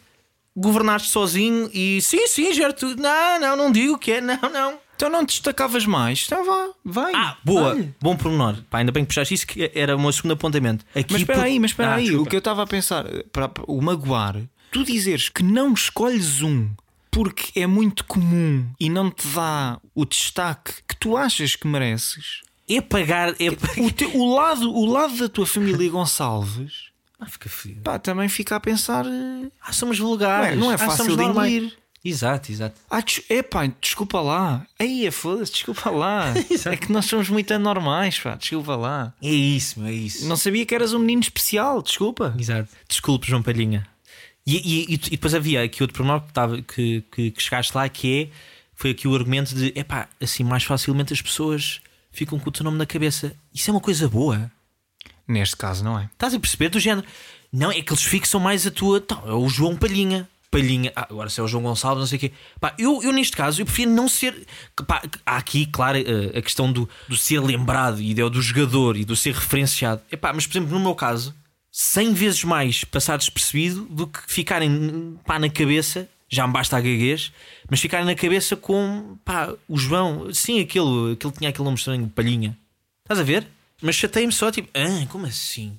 governar-te 0.56 1.08
sozinho 1.10 1.70
e 1.74 2.00
sim, 2.02 2.26
sim, 2.28 2.52
gera 2.54 2.74
tudo. 2.74 3.02
Não, 3.02 3.40
não, 3.40 3.56
não 3.56 3.72
digo 3.72 3.94
o 3.94 3.98
que 3.98 4.14
é, 4.14 4.22
não, 4.22 4.40
não. 4.52 4.80
Então 4.98 5.10
não 5.10 5.24
te 5.26 5.30
destacavas 5.36 5.86
mais. 5.86 6.24
Então 6.26 6.44
vá, 6.46 6.70
vai. 6.84 7.14
Ah, 7.16 7.38
boa, 7.46 7.76
vai. 7.76 7.94
bom 8.02 8.18
pormenor. 8.18 8.58
Pá, 8.70 8.80
ainda 8.80 8.92
bem 8.92 9.04
que 9.06 9.10
puxaste 9.10 9.34
isso, 9.34 9.48
que 9.48 9.72
era 9.74 9.96
o 9.96 10.00
meu 10.02 10.12
segundo 10.12 10.32
apontamento. 10.34 10.84
Aqui 10.96 11.14
Mas 11.14 11.22
espera 11.22 11.40
por- 11.40 11.46
aí, 11.46 11.60
mas 11.60 11.72
espera 11.72 11.92
Ah, 11.92 11.96
aí. 11.96 12.04
O 12.06 12.08
desculpa. 12.08 12.30
que 12.32 12.36
eu 12.36 12.40
estava 12.40 12.64
a 12.64 12.68
pensar, 12.68 13.06
para, 13.32 13.50
o 13.68 13.80
magoar, 13.82 14.42
tu 14.72 14.84
dizeres 14.84 15.30
que 15.30 15.44
não 15.44 15.72
escolhes 15.74 16.42
um 16.42 16.68
porque 17.12 17.60
é 17.60 17.66
muito 17.68 18.04
comum 18.06 18.66
e 18.80 18.90
não 18.90 19.10
te 19.12 19.28
dá 19.30 19.80
o 19.96 20.04
destaque 20.04 20.74
que 20.88 20.96
tu 20.96 21.16
achas 21.16 21.56
que 21.56 21.68
mereces. 21.68 22.42
É 22.70 22.82
pagar. 22.82 23.30
É 23.40 23.50
O, 23.82 23.92
teu- 23.92 24.14
o 24.18 24.36
lado, 24.36 24.70
o 24.74 24.86
lado 24.86 25.16
da 25.16 25.30
tua 25.30 25.46
família 25.46 25.90
Gonçalves 25.90 26.88
Ah, 27.20 27.26
fica 27.28 27.48
fedido. 27.50 27.82
pá, 27.82 27.98
também 27.98 28.28
fica 28.28 28.56
a 28.56 28.60
pensar. 28.60 29.06
eh, 29.06 29.48
Ah, 29.62 29.72
somos 29.72 29.98
vulgares. 29.98 30.58
Não 30.58 30.66
é- 30.66 30.66
não 30.66 30.72
é 30.72 30.76
Ah, 30.76 30.78
fácil 30.78 31.06
de 31.08 31.16
normais. 31.16 31.54
engolir. 31.54 31.78
Exato, 32.08 32.52
exato. 32.52 32.80
Ah, 32.90 33.02
des 33.02 33.22
é 33.30 33.42
pá, 33.44 33.66
desculpa 33.82 34.22
lá. 34.22 34.66
Aí, 34.80 35.10
foda-se, 35.12 35.52
desculpa 35.52 35.90
lá. 35.90 36.34
É 36.72 36.78
que 36.78 36.92
nós 36.92 37.06
somos 37.06 37.30
muito 37.30 37.52
anormais, 37.54 38.18
pá, 38.20 38.36
desculpa 38.36 38.76
lá. 38.76 39.14
É 39.22 39.30
isso, 39.30 39.84
é 39.86 39.92
isso. 39.92 40.26
Não 40.28 40.38
sabia 40.38 40.66
que 40.66 40.74
eras 40.74 40.94
um 40.94 41.00
menino 41.00 41.22
especial, 41.22 41.82
desculpa. 41.82 42.34
Exato. 42.40 42.70
Desculpe, 42.88 43.28
João 43.28 43.44
Palhinha. 43.44 43.86
E, 44.46 44.56
e- 44.56 44.94
e- 44.94 44.98
depois 45.12 45.34
havia 45.36 45.64
aqui 45.64 45.84
outro 45.84 45.98
pormenor 45.98 46.22
que, 46.22 46.28
estava, 46.30 46.62
que, 46.62 47.04
que, 47.12 47.32
que 47.32 47.44
chegaste 47.44 47.76
lá 47.76 47.88
que 47.90 48.22
é 48.24 48.38
foi 48.74 48.92
aqui 48.92 49.08
o 49.08 49.14
argumento 49.16 49.54
de 49.54 49.74
epá, 49.76 50.08
assim 50.22 50.44
mais 50.44 50.64
facilmente 50.64 51.12
as 51.12 51.22
pessoas 51.22 51.82
ficam 52.12 52.40
com 52.40 52.48
o 52.50 52.52
teu 52.54 52.64
nome 52.64 52.78
na 52.78 52.86
cabeça. 52.86 53.36
Isso 53.54 53.70
é 53.70 53.74
uma 53.74 53.82
coisa 53.82 54.08
boa. 54.08 54.50
Neste 55.28 55.58
caso, 55.58 55.84
não 55.84 56.00
é? 56.00 56.06
Estás 56.14 56.34
a 56.34 56.40
perceber 56.40 56.70
do 56.70 56.80
género? 56.80 57.06
Não, 57.52 57.72
é 57.72 57.82
que 57.82 57.92
eles 57.92 58.04
fixam 58.04 58.40
mais 58.40 58.66
a 58.66 58.72
tua. 58.72 59.00
Então, 59.00 59.22
é 59.28 59.34
o 59.34 59.50
João 59.50 59.76
Palhinha. 59.76 60.30
Palhinha, 60.50 60.92
ah, 60.96 61.08
agora 61.10 61.30
se 61.30 61.40
é 61.40 61.44
o 61.44 61.48
João 61.48 61.64
Gonçalves, 61.64 62.00
não 62.00 62.08
sei 62.08 62.18
o 62.18 62.20
quê. 62.20 62.32
Pá, 62.60 62.74
eu, 62.78 63.04
eu, 63.04 63.12
neste 63.12 63.36
caso, 63.36 63.62
eu 63.62 63.66
prefiro 63.66 63.92
não 63.92 64.08
ser. 64.08 64.46
pá, 64.88 65.02
há 65.26 65.38
aqui, 65.38 65.66
claro, 65.66 65.98
eh, 65.98 66.38
a 66.38 66.42
questão 66.42 66.72
do, 66.72 66.90
do 67.08 67.18
ser 67.18 67.40
lembrado 67.40 68.02
e 68.02 68.14
do, 68.14 68.30
do 68.30 68.42
jogador 68.42 68.96
e 68.96 69.04
do 69.04 69.16
ser 69.16 69.34
referenciado. 69.34 70.02
Epá, 70.12 70.32
mas, 70.32 70.48
por 70.48 70.58
exemplo, 70.58 70.74
no 70.74 70.80
meu 70.80 70.96
caso, 70.96 71.36
100 71.72 72.14
vezes 72.14 72.44
mais 72.44 72.84
passar 72.84 73.18
despercebido 73.18 73.86
do 73.86 74.08
que 74.08 74.20
ficarem 74.26 75.18
pá, 75.26 75.38
na 75.38 75.50
cabeça. 75.50 76.10
Já 76.30 76.46
me 76.46 76.52
basta 76.52 76.76
a 76.76 76.82
gaguez, 76.82 77.32
mas 77.70 77.80
ficarem 77.80 78.06
na 78.06 78.16
cabeça 78.16 78.56
com 78.56 79.18
pá, 79.24 79.54
o 79.68 79.78
João, 79.78 80.34
sim, 80.34 80.60
aquele, 80.60 81.14
aquele 81.14 81.32
que 81.32 81.38
tinha 81.40 81.50
aquele 81.50 81.64
nome 81.64 81.78
estranho, 81.78 82.10
Palhinha. 82.10 82.58
Estás 83.04 83.20
a 83.20 83.24
ver? 83.24 83.48
Mas 83.82 83.96
chatei-me 83.96 84.34
só, 84.34 84.52
tipo, 84.52 84.70
ah, 84.74 85.06
como 85.10 85.26
assim? 85.26 85.78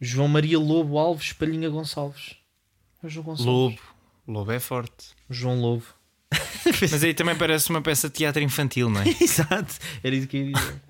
João 0.00 0.26
Maria 0.26 0.58
Lobo 0.58 0.98
Alves 0.98 1.32
Palhinha 1.32 1.68
Gonçalves. 1.68 2.34
João 3.04 3.26
Gonçalves. 3.26 3.46
Lobo. 3.46 3.95
Lobo 4.26 4.52
é 4.52 4.60
forte. 4.60 5.08
João 5.30 5.60
Lobo. 5.60 5.84
Mas 6.80 7.04
aí 7.04 7.14
também 7.14 7.36
parece 7.36 7.70
uma 7.70 7.80
peça 7.80 8.08
de 8.08 8.14
teatro 8.14 8.42
infantil, 8.42 8.90
não 8.90 9.00
é? 9.00 9.04
Exato, 9.20 9.76
era 10.02 10.14
isso 10.14 10.26
que 10.26 10.36
eu 10.36 10.46
ia 10.46 10.52
dizer. 10.52 10.82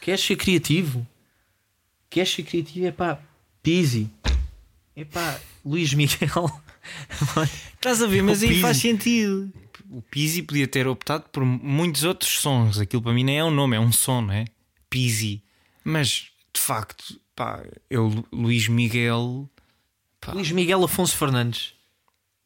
Queres 0.00 0.20
ser 0.20 0.36
criativo? 0.36 1.06
Queres 2.10 2.32
ser 2.32 2.42
criativo? 2.42 2.86
É 2.86 2.92
pá, 2.92 3.18
Pizzi. 3.62 4.10
É 4.94 5.04
pá, 5.04 5.40
Luís 5.64 5.92
Miguel. 5.94 6.50
Estás 7.74 8.02
a 8.02 8.06
ver, 8.06 8.22
mas 8.24 8.42
aí 8.42 8.60
faz 8.60 8.76
sentido. 8.76 9.52
O 9.90 10.02
Pizzi 10.02 10.42
podia 10.42 10.66
ter 10.66 10.86
optado 10.86 11.24
por 11.30 11.44
muitos 11.44 12.04
outros 12.04 12.38
sons. 12.38 12.78
Aquilo 12.78 13.02
para 13.02 13.12
mim 13.12 13.24
nem 13.24 13.38
é 13.38 13.44
um 13.44 13.50
nome, 13.50 13.76
é 13.76 13.80
um 13.80 13.92
som, 13.92 14.20
não 14.20 14.32
é? 14.34 14.44
Pizzi. 14.90 15.42
Mas, 15.84 16.28
de 16.52 16.60
facto, 16.60 17.20
pá, 17.34 17.62
eu, 17.88 18.24
Luís 18.32 18.68
Miguel. 18.68 19.48
Luís 20.28 20.50
Miguel 20.50 20.84
Afonso 20.84 21.16
Fernandes. 21.16 21.75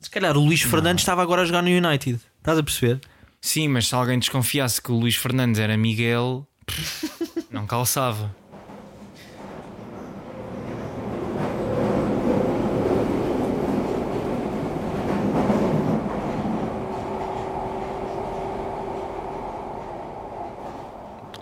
Se 0.01 0.09
calhar 0.09 0.37
o 0.37 0.41
Luís 0.41 0.63
Fernandes 0.63 1.03
estava 1.03 1.23
agora 1.23 1.43
a 1.43 1.45
jogar 1.45 1.63
no 1.63 1.69
United. 1.69 2.19
Estás 2.39 2.59
a 2.59 2.63
perceber? 2.63 3.01
Sim, 3.39 3.69
mas 3.69 3.87
se 3.87 3.95
alguém 3.95 4.19
desconfiasse 4.19 4.81
que 4.81 4.91
o 4.91 4.95
Luís 4.95 5.15
Fernandes 5.15 5.61
era 5.61 5.77
Miguel, 5.77 6.47
não 7.53 7.67
calçava. 7.67 8.35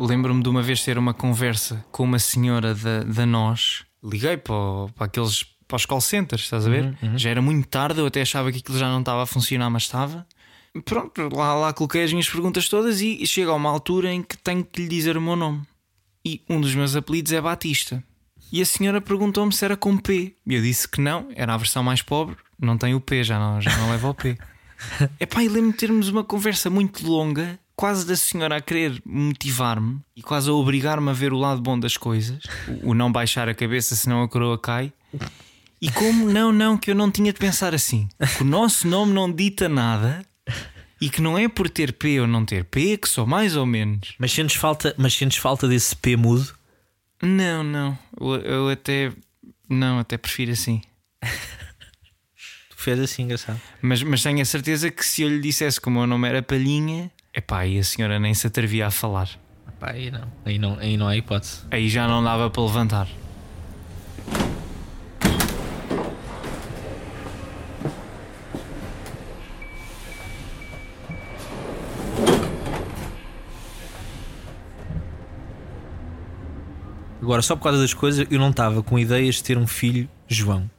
lembro-me 0.00 0.42
de 0.42 0.48
uma 0.48 0.62
vez 0.62 0.82
ter 0.84 0.96
uma 0.96 1.12
conversa 1.12 1.84
com 1.90 2.04
uma 2.04 2.18
senhora 2.18 2.74
da, 2.74 3.02
da 3.02 3.26
nós. 3.26 3.84
Liguei 4.02 4.36
para, 4.36 4.54
para 4.94 5.06
aqueles 5.06 5.44
para 5.68 5.76
os 5.76 5.86
call 5.86 6.00
centers, 6.00 6.42
estás 6.42 6.66
a 6.66 6.70
ver? 6.70 6.96
Já 7.16 7.30
era 7.30 7.42
muito 7.42 7.68
tarde, 7.68 8.00
eu 8.00 8.06
até 8.06 8.22
achava 8.22 8.50
que 8.50 8.58
aquilo 8.58 8.78
já 8.78 8.88
não 8.88 9.00
estava 9.00 9.22
a 9.22 9.26
funcionar, 9.26 9.68
mas 9.68 9.82
estava. 9.82 10.26
Pronto, 10.84 11.28
lá, 11.34 11.54
lá 11.54 11.72
coloquei 11.72 12.02
as 12.02 12.10
minhas 12.10 12.28
perguntas 12.28 12.68
todas 12.68 13.00
e 13.00 13.24
chega 13.26 13.50
a 13.50 13.54
uma 13.54 13.70
altura 13.70 14.12
em 14.12 14.22
que 14.22 14.36
tenho 14.38 14.64
que 14.64 14.82
lhe 14.82 14.88
dizer 14.88 15.16
o 15.16 15.20
meu 15.20 15.36
nome. 15.36 15.62
E 16.24 16.42
um 16.48 16.60
dos 16.60 16.74
meus 16.74 16.96
apelidos 16.96 17.32
é 17.32 17.40
Batista. 17.40 18.02
E 18.50 18.62
a 18.62 18.66
senhora 18.66 19.00
perguntou-me 19.00 19.52
se 19.52 19.64
era 19.64 19.76
com 19.76 19.96
P. 19.96 20.34
E 20.46 20.54
eu 20.54 20.62
disse 20.62 20.88
que 20.88 21.00
não, 21.00 21.28
era 21.34 21.52
a 21.52 21.56
versão 21.56 21.82
mais 21.82 22.00
pobre, 22.00 22.36
não 22.58 22.78
tem 22.78 22.94
o 22.94 23.00
P, 23.00 23.22
já 23.22 23.38
não, 23.38 23.60
já 23.60 23.76
não 23.76 23.90
leva 23.90 24.08
o 24.08 24.14
P. 24.14 24.38
Epá, 25.20 25.42
e 25.42 25.48
lembro-me 25.48 25.72
de 25.72 25.78
termos 25.78 26.08
uma 26.08 26.24
conversa 26.24 26.70
muito 26.70 27.06
longa, 27.06 27.58
quase 27.76 28.06
da 28.06 28.16
senhora 28.16 28.56
a 28.56 28.60
querer 28.60 29.02
motivar-me 29.04 30.00
e 30.16 30.22
quase 30.22 30.48
a 30.48 30.52
obrigar-me 30.52 31.10
a 31.10 31.12
ver 31.12 31.32
o 31.32 31.38
lado 31.38 31.60
bom 31.60 31.78
das 31.78 31.96
coisas, 31.96 32.42
o, 32.82 32.90
o 32.90 32.94
não 32.94 33.12
baixar 33.12 33.48
a 33.48 33.54
cabeça 33.54 33.94
senão 33.94 34.22
a 34.22 34.28
coroa 34.28 34.58
cai. 34.58 34.92
E 35.80 35.90
como 35.90 36.30
não, 36.30 36.52
não, 36.52 36.76
que 36.76 36.90
eu 36.90 36.94
não 36.94 37.10
tinha 37.10 37.32
de 37.32 37.38
pensar 37.38 37.74
assim, 37.74 38.08
que 38.36 38.42
o 38.42 38.46
nosso 38.46 38.86
nome 38.88 39.12
não 39.12 39.30
dita 39.30 39.68
nada 39.68 40.24
e 41.00 41.08
que 41.08 41.22
não 41.22 41.38
é 41.38 41.48
por 41.48 41.70
ter 41.70 41.92
P 41.92 42.20
ou 42.20 42.26
não 42.26 42.44
ter 42.44 42.64
P 42.64 42.96
que 42.96 43.08
sou 43.08 43.26
mais 43.26 43.54
ou 43.54 43.64
menos. 43.64 44.14
Mas 44.18 44.32
sentes 44.32 44.56
falta, 44.56 44.94
mas 44.98 45.14
sentes 45.14 45.38
falta 45.38 45.68
desse 45.68 45.94
P 45.94 46.16
mudo? 46.16 46.52
Não, 47.22 47.62
não, 47.62 47.98
eu, 48.20 48.36
eu 48.36 48.68
até 48.68 49.12
não, 49.68 49.98
até 49.98 50.16
prefiro 50.16 50.52
assim. 50.52 50.82
Tu 52.70 52.76
fez 52.76 52.98
assim, 52.98 53.22
engraçado. 53.22 53.60
Mas, 53.82 54.02
mas 54.02 54.22
tenho 54.22 54.40
a 54.40 54.44
certeza 54.44 54.90
que 54.90 55.04
se 55.04 55.22
eu 55.22 55.28
lhe 55.28 55.40
dissesse 55.40 55.80
que 55.80 55.88
o 55.88 55.90
meu 55.90 56.06
nome 56.06 56.28
era 56.28 56.42
Palhinha, 56.42 57.10
epá, 57.34 57.66
e 57.66 57.78
a 57.78 57.84
senhora 57.84 58.18
nem 58.18 58.34
se 58.34 58.46
atrevia 58.46 58.86
a 58.86 58.90
falar. 58.90 59.28
Pá, 59.78 59.90
aí 59.90 60.10
não. 60.10 60.32
Aí 60.44 60.58
não, 60.58 60.78
aí 60.78 60.96
não 60.96 61.08
há 61.08 61.16
hipótese. 61.16 61.60
Aí 61.70 61.88
já 61.88 62.06
não 62.08 62.22
dava 62.22 62.50
para 62.50 62.62
levantar. 62.62 63.08
Agora, 77.20 77.42
só 77.42 77.56
por 77.56 77.64
causa 77.64 77.80
das 77.80 77.92
coisas, 77.92 78.26
eu 78.30 78.38
não 78.38 78.50
estava 78.50 78.82
com 78.82 78.98
ideias 78.98 79.36
de 79.36 79.44
ter 79.44 79.58
um 79.58 79.66
filho 79.66 80.08
João. 80.26 80.70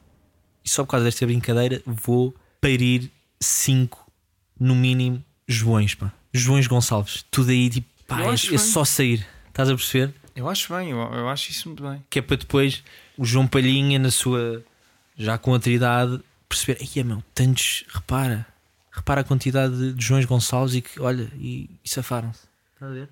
E 0.64 0.70
só 0.70 0.84
por 0.84 0.92
causa 0.92 1.06
desta 1.06 1.26
brincadeira, 1.26 1.82
vou 1.86 2.34
parir 2.62 3.12
cinco, 3.40 4.10
no 4.60 4.76
mínimo, 4.76 5.24
Joões, 5.48 5.96
pá. 5.96 6.12
Joões 6.34 6.68
Gonçalves. 6.68 7.26
Tudo 7.30 7.50
aí, 7.52 7.70
tipo, 7.70 7.88
pá, 8.08 8.22
é, 8.22 8.34
é 8.34 8.58
só 8.58 8.86
sair. 8.86 9.26
Estás 9.48 9.70
a 9.70 9.76
perceber? 9.76 10.14
Eu 10.36 10.48
acho 10.48 10.74
bem, 10.74 10.92
eu, 10.92 10.98
eu 10.98 11.28
acho 11.28 11.52
isso 11.52 11.68
muito 11.68 11.84
bem. 11.84 12.04
Que 12.10 12.20
é 12.20 12.22
para 12.22 12.38
depois 12.38 12.84
o 13.18 13.26
João 13.26 13.48
Palhinha, 13.48 14.00
na 14.00 14.12
sua. 14.12 14.64
já 15.18 15.38
com 15.38 15.52
outra 15.52 15.72
idade, 15.72 16.22
perceber, 16.48 16.80
ai 16.82 17.04
meu, 17.04 17.24
tantos. 17.34 17.84
repara, 17.90 18.46
repara 18.92 19.22
a 19.22 19.24
quantidade 19.24 19.76
de, 19.76 19.94
de 19.94 20.06
Joões 20.06 20.26
Gonçalves 20.26 20.76
e 20.76 20.82
que, 20.82 21.00
olha, 21.02 21.30
e, 21.36 21.70
e 21.84 21.90
safaram-se. 21.90 22.48
Estás 22.76 22.92
a 22.92 22.96
ver? 22.96 23.10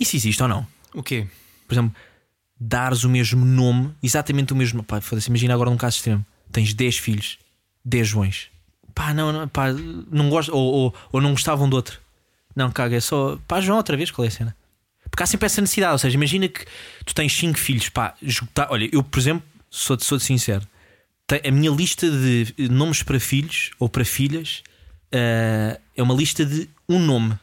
Isso 0.00 0.16
existe 0.16 0.42
ou 0.42 0.48
não? 0.48 0.66
O 0.94 1.02
quê? 1.02 1.26
por 1.72 1.74
exemplo, 1.74 1.96
dares 2.62 3.04
o 3.04 3.08
mesmo 3.08 3.44
nome, 3.44 3.92
exatamente 4.02 4.52
o 4.52 4.56
mesmo. 4.56 4.82
Pá, 4.82 5.00
foda-se, 5.00 5.28
imagina 5.28 5.54
agora 5.54 5.70
num 5.70 5.76
caso 5.76 5.96
extremo: 5.96 6.24
tens 6.50 6.72
10 6.72 6.98
filhos, 6.98 7.38
10 7.84 8.08
Joões. 8.08 8.48
Pá, 8.94 9.12
não, 9.14 9.32
não, 9.32 9.48
pá, 9.48 9.72
não 10.10 10.28
gosto, 10.28 10.54
ou, 10.54 10.72
ou, 10.72 10.94
ou 11.12 11.20
não 11.20 11.30
gostavam 11.30 11.68
do 11.68 11.76
outro. 11.76 11.98
Não, 12.54 12.70
caga, 12.70 12.96
é 12.96 13.00
só. 13.00 13.38
Pá, 13.48 13.60
João, 13.60 13.78
outra 13.78 13.96
vez, 13.96 14.10
qual 14.10 14.24
é 14.24 14.28
a 14.28 14.30
cena? 14.30 14.56
Porque 15.10 15.22
há 15.22 15.26
sempre 15.26 15.46
essa 15.46 15.60
necessidade. 15.60 15.92
Ou 15.92 15.98
seja, 15.98 16.14
imagina 16.14 16.48
que 16.48 16.64
tu 17.04 17.14
tens 17.14 17.32
5 17.34 17.58
filhos, 17.58 17.88
pá, 17.88 18.14
esgotar. 18.20 18.68
Olha, 18.70 18.88
eu, 18.92 19.02
por 19.02 19.18
exemplo, 19.18 19.42
sou, 19.70 19.98
sou 19.98 20.20
sincero, 20.20 20.66
a 21.44 21.50
minha 21.50 21.70
lista 21.70 22.10
de 22.10 22.68
nomes 22.68 23.02
para 23.02 23.18
filhos 23.18 23.70
ou 23.78 23.88
para 23.88 24.04
filhas 24.04 24.62
eh, 25.10 25.80
é 25.96 26.02
uma 26.02 26.14
lista 26.14 26.44
de 26.44 26.68
um 26.88 26.98
nome 26.98 27.38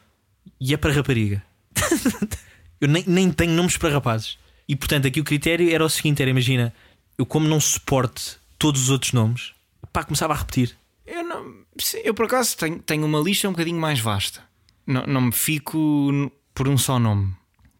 e 0.60 0.74
é 0.74 0.76
para 0.76 0.92
rapariga. 0.92 1.42
Eu 2.80 2.88
nem, 2.88 3.04
nem 3.06 3.30
tenho 3.30 3.52
nomes 3.52 3.76
para 3.76 3.92
rapazes. 3.92 4.38
E 4.70 4.76
portanto, 4.76 5.08
aqui 5.08 5.18
o 5.20 5.24
critério 5.24 5.68
era 5.68 5.84
o 5.84 5.88
seguinte: 5.90 6.22
era, 6.22 6.30
imagina, 6.30 6.72
eu 7.18 7.26
como 7.26 7.48
não 7.48 7.58
suporte 7.58 8.36
todos 8.56 8.82
os 8.82 8.90
outros 8.90 9.12
nomes, 9.12 9.52
pá, 9.92 10.04
começava 10.04 10.32
a 10.32 10.36
repetir. 10.36 10.76
Eu, 11.04 11.24
não, 11.24 11.64
sim, 11.80 11.98
eu 12.04 12.14
por 12.14 12.26
acaso 12.26 12.56
tenho, 12.56 12.78
tenho 12.78 13.04
uma 13.04 13.18
lista 13.18 13.48
um 13.48 13.50
bocadinho 13.50 13.80
mais 13.80 13.98
vasta. 13.98 14.40
Não, 14.86 15.02
não 15.08 15.20
me 15.22 15.32
fico 15.32 16.30
por 16.54 16.68
um 16.68 16.78
só 16.78 17.00
nome, 17.00 17.34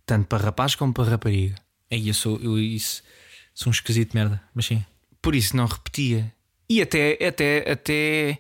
tanto 0.04 0.26
para 0.26 0.42
rapaz 0.47 0.75
como 0.75 0.92
para 0.92 1.11
rapariga. 1.11 1.54
Aí 1.92 2.09
eu 2.09 2.14
sou, 2.14 2.40
eu 2.42 2.59
isso, 2.59 3.04
sou 3.54 3.70
um 3.70 3.73
esquisito 3.73 4.11
de 4.11 4.16
merda, 4.16 4.42
mas 4.52 4.66
sim. 4.66 4.85
Por 5.23 5.37
isso 5.37 5.56
não 5.56 5.66
repetia. 5.66 6.35
E 6.68 6.82
até, 6.82 7.12
até, 7.25 7.70
até, 7.70 8.38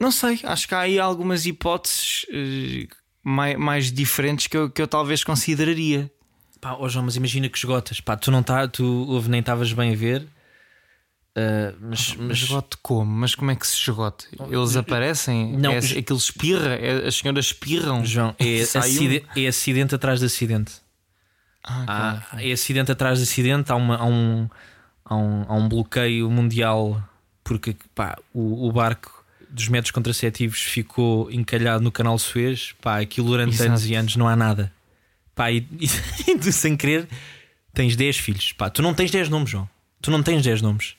não 0.00 0.12
sei, 0.12 0.38
acho 0.44 0.68
que 0.68 0.74
há 0.76 0.80
aí 0.82 1.00
algumas 1.00 1.46
hipóteses 1.46 2.26
eh, 2.30 2.86
mai- 3.24 3.56
mais, 3.56 3.90
diferentes 3.90 4.46
que 4.46 4.56
eu, 4.56 4.70
que 4.70 4.80
eu 4.82 4.86
talvez 4.86 5.24
consideraria. 5.24 6.08
Pá, 6.60 6.74
ó 6.78 6.88
João, 6.88 7.04
mas 7.04 7.16
imagina 7.16 7.48
que 7.48 7.56
esgotas, 7.58 8.00
pá, 8.00 8.16
tu 8.16 8.30
não 8.30 8.42
tá, 8.42 8.66
tu 8.66 9.22
nem 9.28 9.40
estavas 9.40 9.72
bem 9.72 9.92
a 9.92 9.96
ver, 9.96 10.26
ah, 11.36 11.72
mas, 11.80 12.14
Mas 12.16 12.38
esgote 12.38 12.76
como? 12.82 13.04
Mas 13.10 13.34
como 13.34 13.50
é 13.50 13.56
que 13.56 13.66
se 13.66 13.76
esgote? 13.76 14.26
Eles 14.50 14.74
aparecem? 14.76 15.52
Não, 15.56 15.72
é, 15.72 15.80
j- 15.80 15.98
aquilo 16.00 16.18
espirra? 16.18 16.74
É- 16.74 17.06
as 17.06 17.14
senhoras 17.16 17.46
espirram? 17.46 18.04
João, 18.04 18.34
é, 18.38 18.62
acide- 18.78 19.24
é 19.36 19.46
acidente 19.46 19.94
atrás 19.94 20.18
de 20.20 20.26
acidente. 20.26 20.72
Ah, 21.62 22.22
Há, 22.32 22.42
é 22.42 22.50
acidente 22.52 22.90
atrás 22.90 23.18
de 23.18 23.24
acidente, 23.24 23.70
há, 23.70 23.76
uma, 23.76 23.96
há, 23.96 24.04
um, 24.06 24.48
há, 25.04 25.16
um, 25.16 25.42
há 25.48 25.54
um 25.54 25.68
bloqueio 25.68 26.30
mundial 26.30 27.02
porque 27.44 27.76
pá, 27.94 28.16
o, 28.32 28.66
o 28.68 28.72
barco 28.72 29.24
dos 29.50 29.68
métodos 29.68 29.90
contraceptivos 29.90 30.60
ficou 30.60 31.30
encalhado 31.30 31.82
no 31.84 31.92
canal 31.92 32.18
Suez, 32.18 32.74
pá, 32.80 33.00
aquilo 33.00 33.28
durante 33.28 33.54
Exato. 33.54 33.70
anos 33.70 33.86
e 33.86 33.94
anos 33.94 34.16
não 34.16 34.26
há 34.28 34.34
nada. 34.36 34.72
Pá, 35.38 35.52
e, 35.52 35.58
e, 36.26 36.36
tu 36.36 36.50
sem 36.50 36.76
querer 36.76 37.08
tens 37.72 37.94
10 37.94 38.16
filhos. 38.18 38.52
Pá, 38.52 38.68
tu 38.68 38.82
não 38.82 38.92
tens 38.92 39.08
10 39.12 39.28
nomes, 39.28 39.48
João. 39.50 39.70
Tu 40.02 40.10
não 40.10 40.20
tens 40.20 40.42
10 40.42 40.60
nomes. 40.62 40.96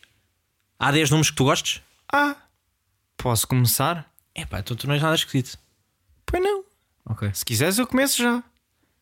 Há 0.80 0.92
10 0.94 1.10
nomes 1.10 1.30
que 1.30 1.36
tu 1.36 1.44
gostes? 1.44 1.82
Ah, 2.10 2.38
posso 3.18 3.46
começar? 3.46 4.10
É 4.34 4.46
pá, 4.46 4.60
então 4.62 4.78
tu 4.78 4.88
não 4.88 4.94
és 4.94 5.04
nada 5.04 5.14
esquisito. 5.16 5.60
Pois 6.26 6.42
não. 6.42 6.64
Ok. 7.06 7.30
Se 7.34 7.44
quiseres, 7.44 7.78
eu 7.78 7.86
começo 7.86 8.18
já. 8.22 8.42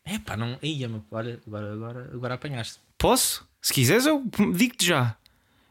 É 0.04 0.18
pá, 0.18 0.36
não. 0.36 0.58
Ia, 0.64 0.90
olha, 1.12 1.40
agora, 1.46 1.74
agora, 1.74 2.10
agora 2.12 2.34
apanhaste. 2.34 2.80
Posso? 2.98 3.48
Se 3.62 3.72
quiseres, 3.72 4.08
eu 4.08 4.24
digo-te 4.56 4.88
já. 4.88 5.16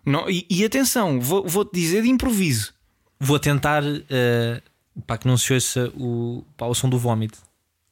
Não, 0.04 0.30
e, 0.30 0.46
e 0.49 0.64
atenção, 0.64 1.20
vou- 1.20 1.49
vou-te 1.49 1.75
dizer 1.75 2.02
de 2.02 2.08
improviso. 2.08 2.73
Vou 3.18 3.40
tentar 3.40 3.82
eh, 4.08 4.62
pá, 5.08 5.18
que 5.18 5.26
não 5.26 5.37
se 5.37 5.52
ouça 5.52 5.90
o, 5.96 6.44
pá, 6.56 6.66
o 6.66 6.75
som 6.75 6.88
do 6.88 6.99
vómito. 7.00 7.38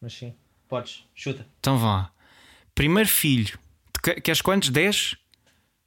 Mas 0.00 0.12
sim, 0.12 0.32
podes, 0.68 1.04
chuta. 1.14 1.47
Então 1.61 1.78
vá. 1.78 2.11
Primeiro 2.75 3.09
filho. 3.09 3.59
Queres 4.23 4.40
quantos? 4.42 4.68
10? 4.71 5.16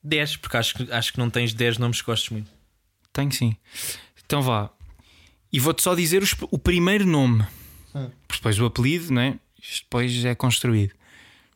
10, 0.03 0.37
porque 0.37 0.57
acho 0.57 0.73
que, 0.75 0.91
acho 0.91 1.11
que 1.13 1.19
não 1.19 1.29
tens 1.29 1.53
10 1.53 1.77
nomes 1.77 1.99
que 2.01 2.05
gostes 2.07 2.29
muito. 2.29 2.49
Tenho 3.13 3.31
sim. 3.31 3.55
Então 4.25 4.41
vá. 4.41 4.69
E 5.51 5.59
vou-te 5.59 5.81
só 5.81 5.95
dizer 5.95 6.21
os- 6.23 6.35
o 6.51 6.57
primeiro 6.57 7.05
nome. 7.05 7.45
Porque 8.27 8.37
depois 8.39 8.59
o 8.59 8.65
apelido, 8.65 9.11
não 9.13 9.21
é? 9.21 9.39
Isto 9.61 9.83
depois 9.83 10.25
é 10.25 10.35
construído. 10.35 10.93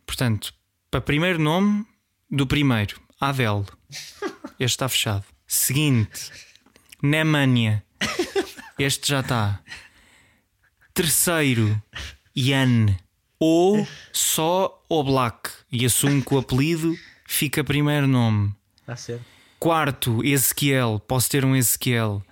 Portanto, 0.06 0.54
para 0.90 1.00
primeiro 1.01 1.40
nome 1.40 1.86
do 2.30 2.46
primeiro, 2.48 3.00
Adele. 3.20 3.66
Este 4.60 4.66
está 4.75 4.90
fechado. 4.90 5.25
Seguinte, 5.48 6.32
Nemanja. 7.01 7.84
Este 8.78 9.10
já 9.10 9.20
está. 9.22 9.62
Terceiro, 10.94 11.82
Ian. 12.36 12.98
Ou 13.43 13.88
só 14.13 14.81
Oblak. 14.88 15.50
E 15.71 15.83
assumo 15.86 16.24
que 16.24 16.33
o 16.33 16.38
apelido 16.38 16.95
fica 17.25 17.63
primeiro 17.63 18.07
nome. 18.07 18.53
Está 18.81 18.95
certo. 18.95 19.25
Quarto, 19.60 20.24
Ezequiel. 20.24 21.01
Posso 21.07 21.29
ter 21.29 21.43
um 21.43 21.55
Ezequiel. 21.55 22.24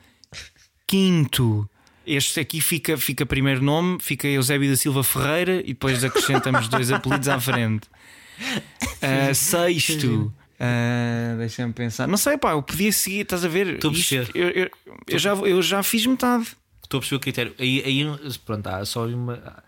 Quinto, 0.88 1.70
este 2.06 2.40
aqui 2.40 2.60
fica, 2.62 2.98
fica 2.98 3.26
primeiro 3.26 3.62
nome, 3.62 3.98
fica 4.02 4.28
Eusébio 4.28 4.70
da 4.70 4.76
Silva 4.76 5.04
Ferreira 5.04 5.60
e 5.62 5.68
depois 5.74 6.04
acrescentamos 6.04 6.68
dois 6.68 6.90
apelidos 6.92 7.28
à 7.28 7.40
frente. 7.40 7.88
Ah, 9.02 9.34
sexto, 9.34 10.34
ah, 10.60 11.36
deixa-me 11.38 11.74
pensar. 11.74 12.08
Não 12.08 12.18
sei, 12.18 12.38
pá, 12.38 12.52
eu 12.52 12.64
podia 12.64 12.92
seguir, 12.92 13.22
estás 13.22 13.46
a 13.46 13.48
ver? 13.48 13.76
Estou 13.76 13.92
a 13.92 13.94
perceber. 13.94 14.32
eu, 14.34 14.50
eu- 14.50 14.70
eu 15.08 15.20
já, 15.20 15.34
eu 15.34 15.62
já 15.62 15.84
fiz 15.84 16.06
metade. 16.06 16.48
Estou 16.84 16.98
a 16.98 17.02
perceber 17.02 17.18
o 17.18 17.20
critério. 17.20 17.56
Aí, 17.60 17.84
aí 17.86 18.06
pronto, 18.46 18.66
há 18.68 18.84
só 18.86 19.06
uma, 19.06 19.64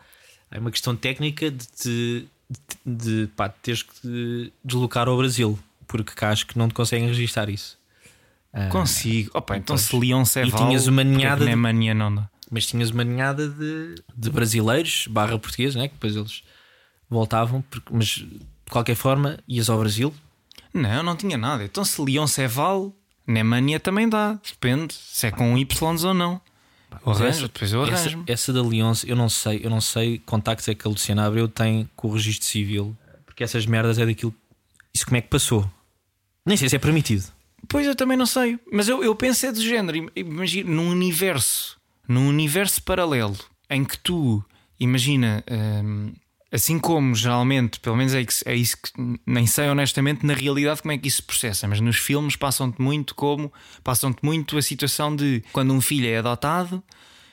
há 0.52 0.60
uma 0.60 0.70
questão 0.72 0.96
técnica 0.96 1.50
de, 1.50 1.66
de, 1.84 2.28
de, 2.86 3.28
pá, 3.36 3.50
teres 3.50 3.82
que 3.84 3.94
te 4.02 4.54
deslocar 4.64 5.08
ao 5.08 5.18
Brasil, 5.18 5.58
porque 5.88 6.14
cá 6.14 6.30
acho 6.30 6.46
que 6.46 6.58
não 6.58 6.68
te 6.68 6.74
conseguem 6.74 7.08
registrar 7.08 7.50
isso. 7.50 7.80
Ah, 8.54 8.68
Consigo. 8.68 9.32
Opa, 9.34 9.56
então 9.58 9.76
pois. 9.76 9.82
se 9.88 9.96
Leon 9.98 10.26
Ceval. 10.26 10.68
tinhas 10.68 10.86
uma 10.88 11.04
porque 11.04 11.10
é 11.10 11.12
que 11.14 11.18
ninhada 11.18 11.40
de- 11.46 11.50
Nemanja 11.50 11.94
não 11.94 12.14
dá. 12.16 12.30
mas 12.52 12.66
tinhas 12.68 12.90
uma 12.90 13.04
ninhada 13.06 13.48
de, 13.48 13.96
de 14.16 14.30
brasileiros 14.30 15.08
barra 15.08 15.40
portugueses, 15.40 15.76
né? 15.76 15.88
que 15.88 15.94
depois 15.94 16.16
eles 16.18 16.44
voltavam, 17.10 17.62
porque- 17.70 17.94
mas 17.94 18.08
de 18.08 18.40
qualquer 18.70 18.96
forma 18.96 19.38
ias 19.48 19.70
ao 19.70 19.80
Brasil. 19.80 20.14
Não, 20.74 21.02
não 21.04 21.16
tinha 21.16 21.38
nada. 21.38 21.64
Então 21.64 21.84
se 21.86 22.02
Leonce 22.02 22.42
é 22.42 22.48
Val, 22.48 22.94
Nemanja 23.26 23.80
também 23.80 24.08
dá. 24.10 24.38
Depende 24.46 24.94
se 24.94 25.28
é 25.28 25.32
com 25.32 25.58
Y 25.58 26.06
ou 26.06 26.14
não. 26.14 26.42
Arranjo, 26.92 27.24
Essa- 27.26 27.42
depois 27.44 27.74
eu 27.74 27.84
essa, 27.86 28.10
arranjo. 28.10 28.24
essa 28.28 28.54
da 28.54 28.62
Leonce, 28.62 29.10
eu 29.10 29.16
não 29.16 29.30
sei, 29.30 29.62
eu 29.64 29.70
não 29.70 29.82
sei 29.82 30.20
contactos 30.20 30.68
é 30.68 30.76
que 30.76 30.86
a 30.88 30.90
Luciana 30.90 31.26
Abreu 31.26 31.48
tem 31.48 31.90
com 31.96 32.10
o 32.10 32.14
registro 32.14 32.48
civil, 32.48 32.96
porque 33.26 33.44
essas 33.44 33.66
merdas 33.66 33.98
é 33.98 34.06
daquilo. 34.06 34.34
Isso 34.94 35.06
como 35.06 35.18
é 35.18 35.22
que 35.22 35.30
passou? 35.30 35.70
Nem 36.46 36.58
sei 36.58 36.68
se 36.70 36.76
é 36.76 36.80
permitido. 36.80 37.26
Pois 37.70 37.86
eu 37.88 37.96
também 37.96 38.18
não 38.18 38.26
sei, 38.26 38.60
mas 38.72 38.88
eu, 38.90 39.04
eu 39.04 39.16
penso 39.16 39.46
é 39.46 39.52
do 39.52 39.62
género. 39.62 39.98
im- 39.98 40.10
Imagina, 40.16 40.70
num 40.70 40.90
universo, 40.90 41.78
num 42.08 42.28
universo 42.28 42.82
paralelo 42.84 43.38
em 43.70 43.86
que 43.86 43.98
tu, 43.98 44.44
imagina, 44.80 45.44
hum, 45.84 46.12
assim 46.52 46.78
como 46.78 47.16
geralmente, 47.16 47.80
pelo 47.80 47.96
menos 47.96 48.14
é, 48.14 48.26
é 48.46 48.56
isso 48.56 48.78
que 48.78 48.92
nem 49.26 49.48
sei 49.48 49.70
honestamente 49.70 50.26
na 50.26 50.34
realidade 50.34 50.82
como 50.82 50.92
é 50.92 50.98
que 50.98 51.08
isso 51.08 51.18
se 51.18 51.24
processa, 51.24 51.68
mas 51.68 51.80
nos 51.80 51.98
filmes 51.98 52.36
passam-te 52.36 52.82
muito 52.82 53.16
como 53.16 53.52
passam-te 53.84 54.20
muito 54.24 54.58
a 54.58 54.62
situação 54.62 55.16
de 55.16 55.44
quando 55.54 55.74
um 55.74 55.80
filho 55.80 56.08
é 56.08 56.18
adotado, 56.18 56.84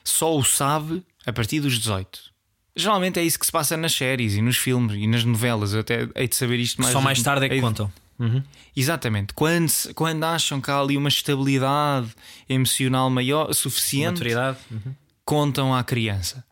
só 0.03 0.35
o 0.35 0.43
sabe 0.43 1.03
a 1.25 1.33
partir 1.33 1.59
dos 1.59 1.77
18. 1.77 2.29
Geralmente 2.75 3.19
é 3.19 3.23
isso 3.23 3.37
que 3.37 3.45
se 3.45 3.51
passa 3.51 3.75
nas 3.75 3.93
séries 3.93 4.35
e 4.35 4.41
nos 4.41 4.55
filmes 4.55 4.95
e 4.95 5.05
nas 5.05 5.25
novelas. 5.25 5.73
Eu 5.73 5.81
até 5.81 6.07
hei 6.15 6.27
de 6.27 6.35
saber 6.35 6.59
isto 6.59 6.81
mais 6.81 6.93
Só 6.93 7.01
mais 7.01 7.21
tarde 7.21 7.45
é 7.45 7.49
que 7.49 7.59
contam. 7.59 7.91
Uhum. 8.17 8.41
Exatamente. 8.75 9.33
Quando, 9.33 9.71
quando 9.95 10.23
acham 10.23 10.61
que 10.61 10.71
há 10.71 10.79
ali 10.79 10.95
uma 10.95 11.09
estabilidade 11.09 12.09
emocional 12.47 13.09
maior, 13.09 13.53
suficiente, 13.53 14.19
Maturidade. 14.19 14.57
Uhum. 14.71 14.93
Contam 15.29 15.75
à 15.75 15.83
criança. 15.83 16.43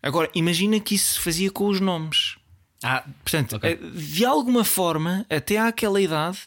Agora, 0.00 0.30
imagina 0.32 0.78
que 0.78 0.94
isso 0.94 1.14
se 1.14 1.18
fazia 1.20 1.50
com 1.50 1.66
os 1.66 1.80
nomes. 1.80 2.36
Ah, 2.80 3.02
Portanto, 3.24 3.56
Ok. 3.56 3.68
eh, 3.68 3.76
de 3.96 4.24
alguma 4.24 4.62
forma, 4.64 5.26
até 5.28 5.58
àquela 5.58 6.00
idade, 6.00 6.38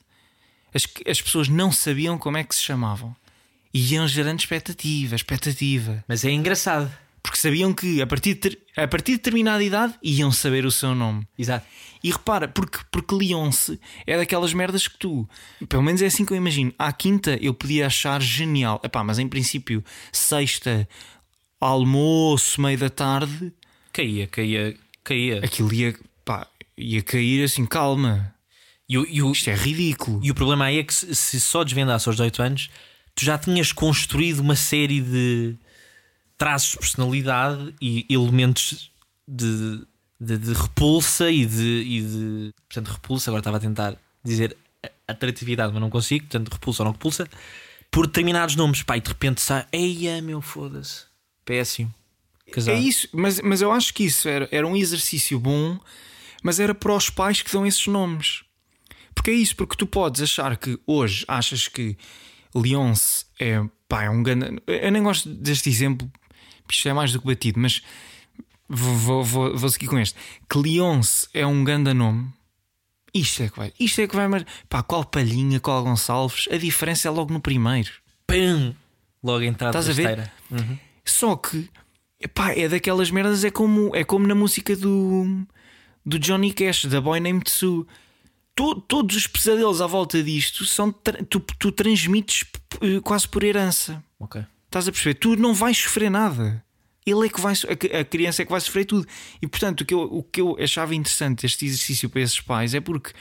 as, 0.74 0.88
as 1.06 1.22
pessoas 1.22 1.50
não 1.50 1.74
sabiam 1.74 2.18
como 2.18 2.38
é 2.38 2.46
que 2.46 2.56
se 2.56 2.62
chamavam. 2.62 3.14
E 3.74 3.94
iam 3.94 4.08
gerando 4.08 4.40
expectativa, 4.40 5.16
expectativa. 5.18 6.02
mas 6.08 6.24
é 6.24 6.32
engraçado. 6.32 6.90
Porque 7.22 7.38
sabiam 7.40 7.74
que 7.74 8.02
a 8.02 8.08
partir 8.08 8.36
de, 8.36 8.58
a 8.78 8.88
partir 8.88 9.14
de 9.14 9.18
determinada 9.18 9.62
idade 9.64 9.96
iam 10.02 10.32
saber 10.32 10.66
o 10.66 10.72
seu 10.72 10.96
nome. 10.96 11.28
Exato. 11.38 11.66
E 12.04 12.12
repara, 12.12 12.48
porque, 12.48 12.78
porque 12.92 13.16
Leonce 13.16 13.80
é 14.08 14.16
daquelas 14.16 14.54
merdas 14.54 14.88
que 14.88 14.98
tu, 14.98 15.28
pelo 15.68 15.82
menos 15.84 16.02
é 16.02 16.06
assim 16.06 16.24
que 16.24 16.32
eu 16.32 16.38
imagino. 16.38 16.72
À 16.78 16.94
quinta 16.94 17.36
eu 17.42 17.54
podia 17.54 17.88
achar 17.88 18.22
genial, 18.22 18.80
Epá, 18.84 19.04
mas 19.04 19.18
em 19.20 19.28
princípio, 19.28 19.84
sexta, 20.12 20.88
almoço, 21.66 22.62
meio 22.62 22.78
da 22.78 22.90
tarde, 22.90 23.52
Caía, 23.92 24.28
caía, 24.28 24.76
caía. 25.04 25.40
aquilo 25.44 25.74
ia, 25.74 25.96
pá, 26.24 26.48
ia 26.78 27.02
cair 27.02 27.44
assim, 27.44 27.66
calma. 27.66 28.34
E 28.88 28.98
o, 28.98 29.06
e 29.08 29.22
o- 29.22 29.32
Isto 29.32 29.50
é 29.50 29.56
ridículo. 29.56 30.20
e 30.24 30.30
o 30.32 30.36
problema 30.36 30.66
aí 30.66 30.80
é 30.80 30.84
que 30.84 30.94
se, 30.94 31.16
se 31.16 31.40
só 31.40 31.64
desvendasse 31.64 32.08
aos 32.10 32.16
18 32.18 32.42
anos, 32.42 32.70
tu 33.16 33.24
já 33.26 33.38
tinhas 33.38 33.72
construído 33.72 34.40
uma 34.40 34.56
série 34.56 35.02
de 35.02 35.56
traços 36.38 36.72
de 36.72 36.78
personalidade 36.80 37.74
e 37.82 38.06
elementos 38.10 38.92
de, 39.28 39.82
de, 40.20 40.38
de 40.38 40.54
repulsa 40.54 41.32
e 41.32 41.46
de, 41.46 41.64
e 41.88 42.02
de. 42.02 42.54
Portanto, 42.68 42.94
repulsa, 42.94 43.30
agora 43.32 43.40
estava 43.40 43.58
a 43.58 43.62
tentar 43.62 43.96
dizer 44.24 44.56
atratividade, 45.08 45.72
mas 45.72 45.82
não 45.82 45.90
consigo, 45.90 46.26
portanto, 46.26 46.52
repulsa 46.52 46.84
ou 46.84 46.86
não 46.86 46.92
repulsa, 46.92 47.28
por 47.90 48.06
determinados 48.08 48.56
nomes. 48.56 48.84
Pá, 48.84 48.98
e 48.98 49.02
de 49.02 49.08
repente 49.08 49.40
sai, 49.42 49.66
eia 49.72 50.22
meu, 50.22 50.42
foda-se, 50.42 51.04
péssimo. 51.46 51.94
Casado. 52.52 52.76
É 52.76 52.80
isso, 52.80 53.08
mas, 53.12 53.40
mas 53.42 53.62
eu 53.62 53.72
acho 53.72 53.94
que 53.94 54.04
isso 54.04 54.28
era, 54.28 54.48
era 54.52 54.68
um 54.68 54.76
exercício 54.76 55.40
bom, 55.40 55.80
mas 56.44 56.60
era 56.60 56.76
para 56.76 56.94
os 56.94 57.10
pais 57.10 57.42
que 57.42 57.52
dão 57.52 57.66
esses 57.66 57.88
nomes. 57.88 58.44
Porque 59.14 59.32
é 59.32 59.34
isso, 59.34 59.56
porque 59.56 59.76
tu 59.76 59.88
podes 59.88 60.22
achar 60.22 60.58
que 60.58 60.80
hoje 60.86 61.26
achas 61.28 61.68
que 61.68 61.98
Leonce 62.54 63.26
é, 63.40 63.64
pá, 63.88 64.04
é 64.04 64.10
um 64.10 64.22
grande. 64.22 64.62
Eu 64.68 64.92
nem 64.92 65.02
gosto 65.02 65.30
deste 65.30 65.70
exemplo, 65.70 66.12
isto 66.70 66.88
é 66.88 66.94
mais 66.94 67.12
do 67.12 67.20
que 67.20 67.26
batido, 67.26 67.60
mas 67.60 67.82
vou, 68.70 68.96
vou, 68.96 69.24
vou, 69.24 69.58
vou 69.58 69.70
seguir 69.70 69.88
com 69.88 69.98
este. 69.98 70.18
Que 70.50 70.58
Leonce 70.58 71.28
é 71.34 71.46
um 71.48 71.64
grande 71.64 71.94
nome. 71.94 72.32
Isto 73.14 73.44
é 73.44 73.50
que 73.50 73.58
vai, 73.58 73.74
isto 73.80 74.02
é 74.02 74.08
que 74.08 74.16
vai, 74.16 74.28
mas 74.28 74.46
pá, 74.68 74.84
qual 74.84 75.06
Palhinha, 75.06 75.60
qual 75.60 75.82
Gonçalves, 75.84 76.48
a 76.52 76.58
diferença 76.58 77.08
é 77.08 77.12
logo 77.12 77.32
no 77.32 77.40
primeiro. 77.40 77.92
Pum! 78.28 78.76
Logo 79.24 79.42
entrada 79.42 79.80
Estás 79.80 79.90
a 79.90 79.94
ver? 79.94 80.20
rasteira. 80.20 80.76
Só 81.06 81.36
que 81.36 81.70
epá, 82.20 82.52
é 82.54 82.68
daquelas 82.68 83.12
merdas, 83.12 83.44
é 83.44 83.52
como, 83.52 83.96
é 83.96 84.04
como 84.04 84.26
na 84.28 84.36
música 84.36 84.76
do, 84.76 85.46
do 86.06 86.18
Johnny 86.20 86.52
Cash, 86.52 86.86
da 86.86 87.00
Boy 87.00 87.20
Named 87.20 87.50
Sue. 87.50 87.86
To- 88.56 88.82
todos 88.82 89.16
os 89.16 89.28
pesadelos 89.28 89.82
à 89.82 89.88
volta 89.88 90.24
disto 90.24 90.66
são 90.66 90.92
tu, 91.30 91.40
tu 91.60 91.72
transmites 91.72 92.46
eh, 92.82 93.00
quase 93.02 93.28
por 93.28 93.44
herança. 93.44 94.04
Ok. 94.20 94.42
Estás 94.66 94.88
a 94.88 94.92
perceber? 94.92 95.16
Tu 95.16 95.36
não 95.36 95.54
vais 95.54 95.78
sofrer 95.78 96.10
nada. 96.10 96.64
Ele 97.06 97.28
é 97.28 97.30
que 97.30 97.40
vai, 97.40 97.54
a 97.54 98.04
criança 98.04 98.42
é 98.42 98.46
que 98.46 98.52
vai 98.52 98.60
sofrer 98.60 98.86
tudo. 98.86 99.06
E 99.42 99.46
portanto, 99.48 99.82
o 99.82 99.86
que, 99.86 99.94
eu, 99.94 100.02
o 100.02 100.24
que 100.24 100.42
eu 100.42 100.58
achava 100.60 100.96
interessante 100.96 101.46
este 101.46 101.66
exercício 101.66 102.10
para 102.10 102.22
esses 102.22 102.40
pais 102.42 102.74
é 102.74 102.80
porque 102.82 103.12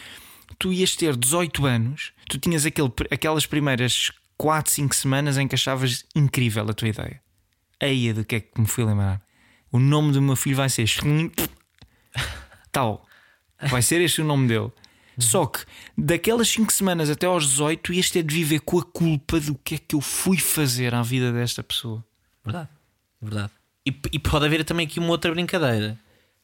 tu 0.59 0.73
ias 0.73 0.97
ter 0.97 1.15
18 1.17 1.67
anos, 1.67 2.13
tu 2.29 2.39
tinhas 2.39 2.65
aquele, 2.65 2.91
aquelas 3.11 3.45
primeiras 3.45 4.11
4, 4.39 4.73
5 4.73 4.95
semanas 4.95 5.37
em 5.37 5.47
que 5.47 5.55
achavas 5.55 6.05
incrível 6.15 6.67
a 6.69 6.73
tua 6.73 6.89
ideia. 6.89 7.21
Aí 7.81 8.13
do 8.13 8.25
que 8.25 8.37
é 8.37 8.41
que 8.41 8.61
me 8.61 8.67
fui 8.67 8.85
lembrar. 8.85 9.21
O 9.71 9.79
nome 9.79 10.13
do 10.13 10.23
meu 10.23 10.37
filho 10.37 10.57
vai 10.57 10.69
ser 10.69 10.89
tal. 12.71 13.07
Vai 13.71 13.83
ser 13.83 14.01
este 14.01 14.21
o 14.21 14.25
nome 14.25 14.49
dele. 14.49 14.71
Só 15.19 15.47
que 15.47 15.61
daquelas 15.97 16.49
5 16.49 16.73
semanas 16.73 17.09
até 17.09 17.27
aos 17.27 17.49
18, 17.49 17.81
tu 17.81 17.93
ias 17.93 18.11
ter 18.11 18.23
de 18.23 18.35
viver 18.35 18.61
com 18.61 18.79
a 18.79 18.83
culpa 18.85 19.39
do 19.39 19.55
que 19.55 19.77
é 19.77 19.79
que 19.79 19.95
eu 19.95 20.01
fui 20.01 20.39
fazer 20.39 20.95
à 20.95 21.03
vida 21.03 21.33
desta 21.33 21.63
pessoa. 21.63 22.05
Verdade, 22.45 22.69
verdade. 23.21 23.53
E, 23.87 23.95
e 24.13 24.19
pode 24.19 24.45
haver 24.45 24.65
também 24.65 24.87
aqui 24.87 24.99
uma 24.99 25.11
outra 25.11 25.31
brincadeira. 25.31 25.99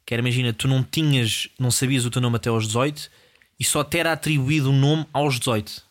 Que 0.06 0.14
era, 0.14 0.20
imagina, 0.20 0.52
tu 0.52 0.68
não 0.68 0.82
tinhas, 0.82 1.48
não 1.58 1.70
sabias 1.70 2.04
o 2.04 2.10
teu 2.10 2.22
nome 2.22 2.36
até 2.36 2.48
aos 2.48 2.66
18 2.66 3.10
e 3.58 3.64
só 3.64 3.84
te 3.84 3.98
era 3.98 4.12
atribuído 4.12 4.70
um 4.70 4.78
nome 4.78 5.06
aos 5.12 5.38
18. 5.38 5.82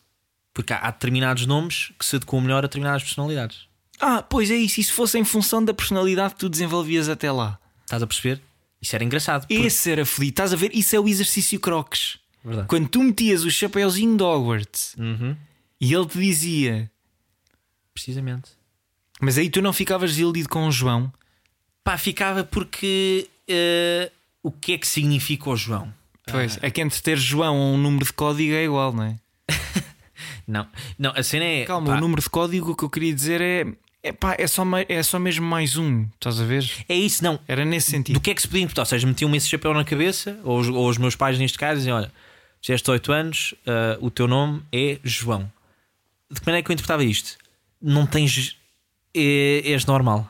Porque 0.54 0.74
há, 0.74 0.78
há 0.78 0.92
determinados 0.92 1.46
nomes 1.46 1.92
que 1.98 2.06
se 2.06 2.16
adequam 2.16 2.42
melhor 2.42 2.60
a 2.60 2.68
determinadas 2.68 3.04
personalidades. 3.04 3.69
Ah, 4.00 4.22
pois 4.22 4.50
é 4.50 4.56
isso. 4.56 4.80
E 4.80 4.84
se 4.84 4.92
fosse 4.92 5.18
em 5.18 5.24
função 5.26 5.64
da 5.64 5.74
personalidade 5.74 6.34
que 6.34 6.40
tu 6.40 6.50
desenvolvias 6.50 7.10
até 7.10 7.32
lá? 7.32 7.60
Estás 7.84 8.02
a 8.04 8.08
perceber? 8.08 8.42
Isso 8.82 8.96
era 8.96 9.04
engraçado. 9.04 9.42
porque- 9.42 9.54
Esse 9.56 9.92
era 9.92 10.06
feliz. 10.06 10.30
Estás 10.30 10.54
a 10.54 10.56
ver? 10.56 10.72
Isso 10.74 10.96
é 10.96 11.00
o 11.00 11.08
exercício 11.08 11.60
Crocs. 11.60 12.18
Verdade. 12.44 12.68
Quando 12.70 12.88
tu 12.88 13.04
metias 13.04 13.44
o 13.44 13.52
chapéuzinho 13.52 14.16
de 14.16 14.24
Hogwarts 14.24 14.96
Uhum, 14.98 15.36
e 15.82 15.94
ele 15.94 16.06
te 16.06 16.18
dizia, 16.18 16.90
precisamente. 17.94 18.52
mas 19.20 19.38
aí 19.38 19.50
tu 19.50 19.62
não 19.62 19.74
ficavas 19.74 20.12
desiludido 20.12 20.48
com 20.48 20.66
o 20.68 20.72
João. 20.72 21.12
Pá, 21.84 21.98
ficava 21.98 22.44
porque 22.46 23.28
eh, 23.48 24.10
o 24.42 24.52
que 24.52 24.74
é 24.74 24.78
que 24.78 24.88
significa 24.88 25.50
o 25.50 25.56
João? 25.58 25.94
Pois, 26.32 26.58
é 26.62 26.70
que 26.72 26.80
entre 26.80 27.02
ter 27.02 27.18
João 27.18 27.58
ou 27.58 27.74
um 27.74 27.78
número 27.78 28.06
de 28.06 28.14
código 28.14 28.54
é 28.54 28.64
igual, 28.64 28.94
não 28.94 29.04
é? 29.04 29.20
Não, 30.48 30.68
não, 30.98 31.12
a 31.16 31.22
cena 31.22 31.46
é. 31.46 31.66
Calma, 31.66 31.88
pá, 31.92 31.98
o 31.98 32.00
número 32.02 32.22
de 32.22 32.30
código 32.30 32.72
o 32.72 32.76
que 32.76 32.84
eu 32.84 32.90
queria 32.90 33.14
dizer 33.14 33.40
é. 33.42 33.66
É, 34.02 34.14
pá, 34.14 34.36
é, 34.40 34.48
só, 34.48 34.64
é 34.88 35.04
só 35.04 35.20
mesmo 35.20 35.46
mais 35.46 35.76
um, 35.76 36.04
estás 36.14 36.40
a 36.40 36.46
ver? 36.46 36.70
É 36.88 36.96
isso, 36.96 37.22
não. 37.24 37.38
Era 37.48 37.66
nesse 37.66 37.88
do 37.88 37.92
sentido. 37.92 38.20
que 38.22 38.32
é 38.32 38.36
que 38.36 38.42
se 38.42 38.48
podia 38.48 38.62
interpretar? 38.64 38.84
Ou 38.84 38.86
seja, 38.90 39.06
metiam-me 39.06 39.38
esse 39.38 39.50
chapéu 39.50 39.74
na 39.74 39.84
cabeça, 39.84 40.40
ou 40.44 40.58
os, 40.60 40.70
ou 40.70 40.88
os 40.88 40.98
meus 40.98 41.16
pais, 41.16 41.38
neste 41.38 41.58
caso, 41.58 41.80
diziam: 41.80 41.98
Olha, 41.98 42.12
fizeste 42.62 42.90
8 42.90 43.12
anos, 43.12 43.54
ah, 43.68 43.98
o 44.00 44.10
teu 44.10 44.28
nome 44.28 44.62
é 44.72 45.00
João. 45.04 45.52
De 46.32 46.40
que 46.40 46.46
maneira 46.46 46.60
é 46.60 46.64
que 46.64 46.72
eu 46.72 46.74
interpretava 46.74 47.04
isto? 47.04 47.38
Não 47.82 48.06
tens. 48.06 48.56
É, 49.14 49.62
és 49.66 49.86
normal. 49.86 50.30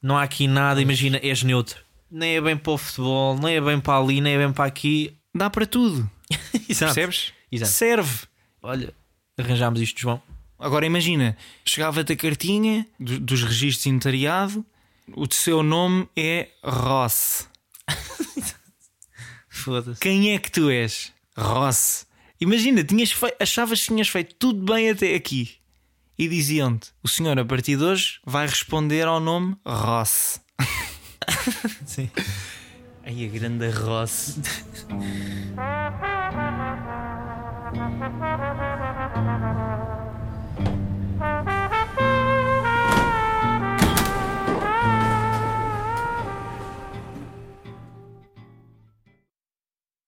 Não 0.00 0.16
há 0.16 0.22
aqui 0.22 0.46
nada, 0.46 0.80
imagina, 0.80 1.18
és 1.22 1.42
neutro. 1.42 1.80
Nem 2.08 2.36
é 2.36 2.40
bem 2.40 2.56
para 2.56 2.72
o 2.72 2.78
futebol, 2.78 3.36
nem 3.36 3.56
é 3.56 3.60
bem 3.60 3.80
para 3.80 3.98
ali, 3.98 4.20
nem 4.20 4.34
é 4.34 4.38
bem 4.38 4.52
para 4.52 4.64
aqui. 4.66 5.12
Dá 5.34 5.50
para 5.50 5.66
tudo, 5.66 6.08
Exato. 6.68 6.94
percebes? 6.94 7.32
Exato. 7.50 7.72
Serve. 7.72 8.26
Olha, 8.62 8.94
arranjámos 9.36 9.80
isto, 9.80 10.00
João. 10.00 10.22
Agora 10.58 10.86
imagina, 10.86 11.36
chegava-te 11.64 12.12
a 12.12 12.16
cartinha 12.16 12.86
do- 12.98 13.20
dos 13.20 13.42
registros 13.42 13.84
de 13.84 13.92
notariado, 13.92 14.64
o 15.14 15.26
seu 15.32 15.62
nome 15.62 16.08
é 16.16 16.48
Ross. 16.64 17.48
Foda-se. 19.48 20.00
Quem 20.00 20.34
é 20.34 20.38
que 20.38 20.50
tu 20.50 20.70
és? 20.70 21.12
Ross. 21.36 22.06
Imagina, 22.40 22.82
tinhas 22.84 23.12
fei- 23.12 23.34
achavas 23.40 23.80
que 23.82 23.88
tinhas 23.88 24.08
feito 24.08 24.34
tudo 24.36 24.64
bem 24.72 24.90
até 24.90 25.14
aqui. 25.14 25.56
E 26.18 26.28
diziam-te: 26.28 26.90
o 27.02 27.08
senhor 27.08 27.38
a 27.38 27.44
partir 27.44 27.76
de 27.76 27.84
hoje 27.84 28.18
vai 28.24 28.46
responder 28.46 29.06
ao 29.06 29.20
nome 29.20 29.54
Ross. 29.66 30.40
Sim. 31.84 32.10
Aí 33.04 33.26
a 33.26 33.28
grande 33.28 33.68
Ross. 33.70 34.38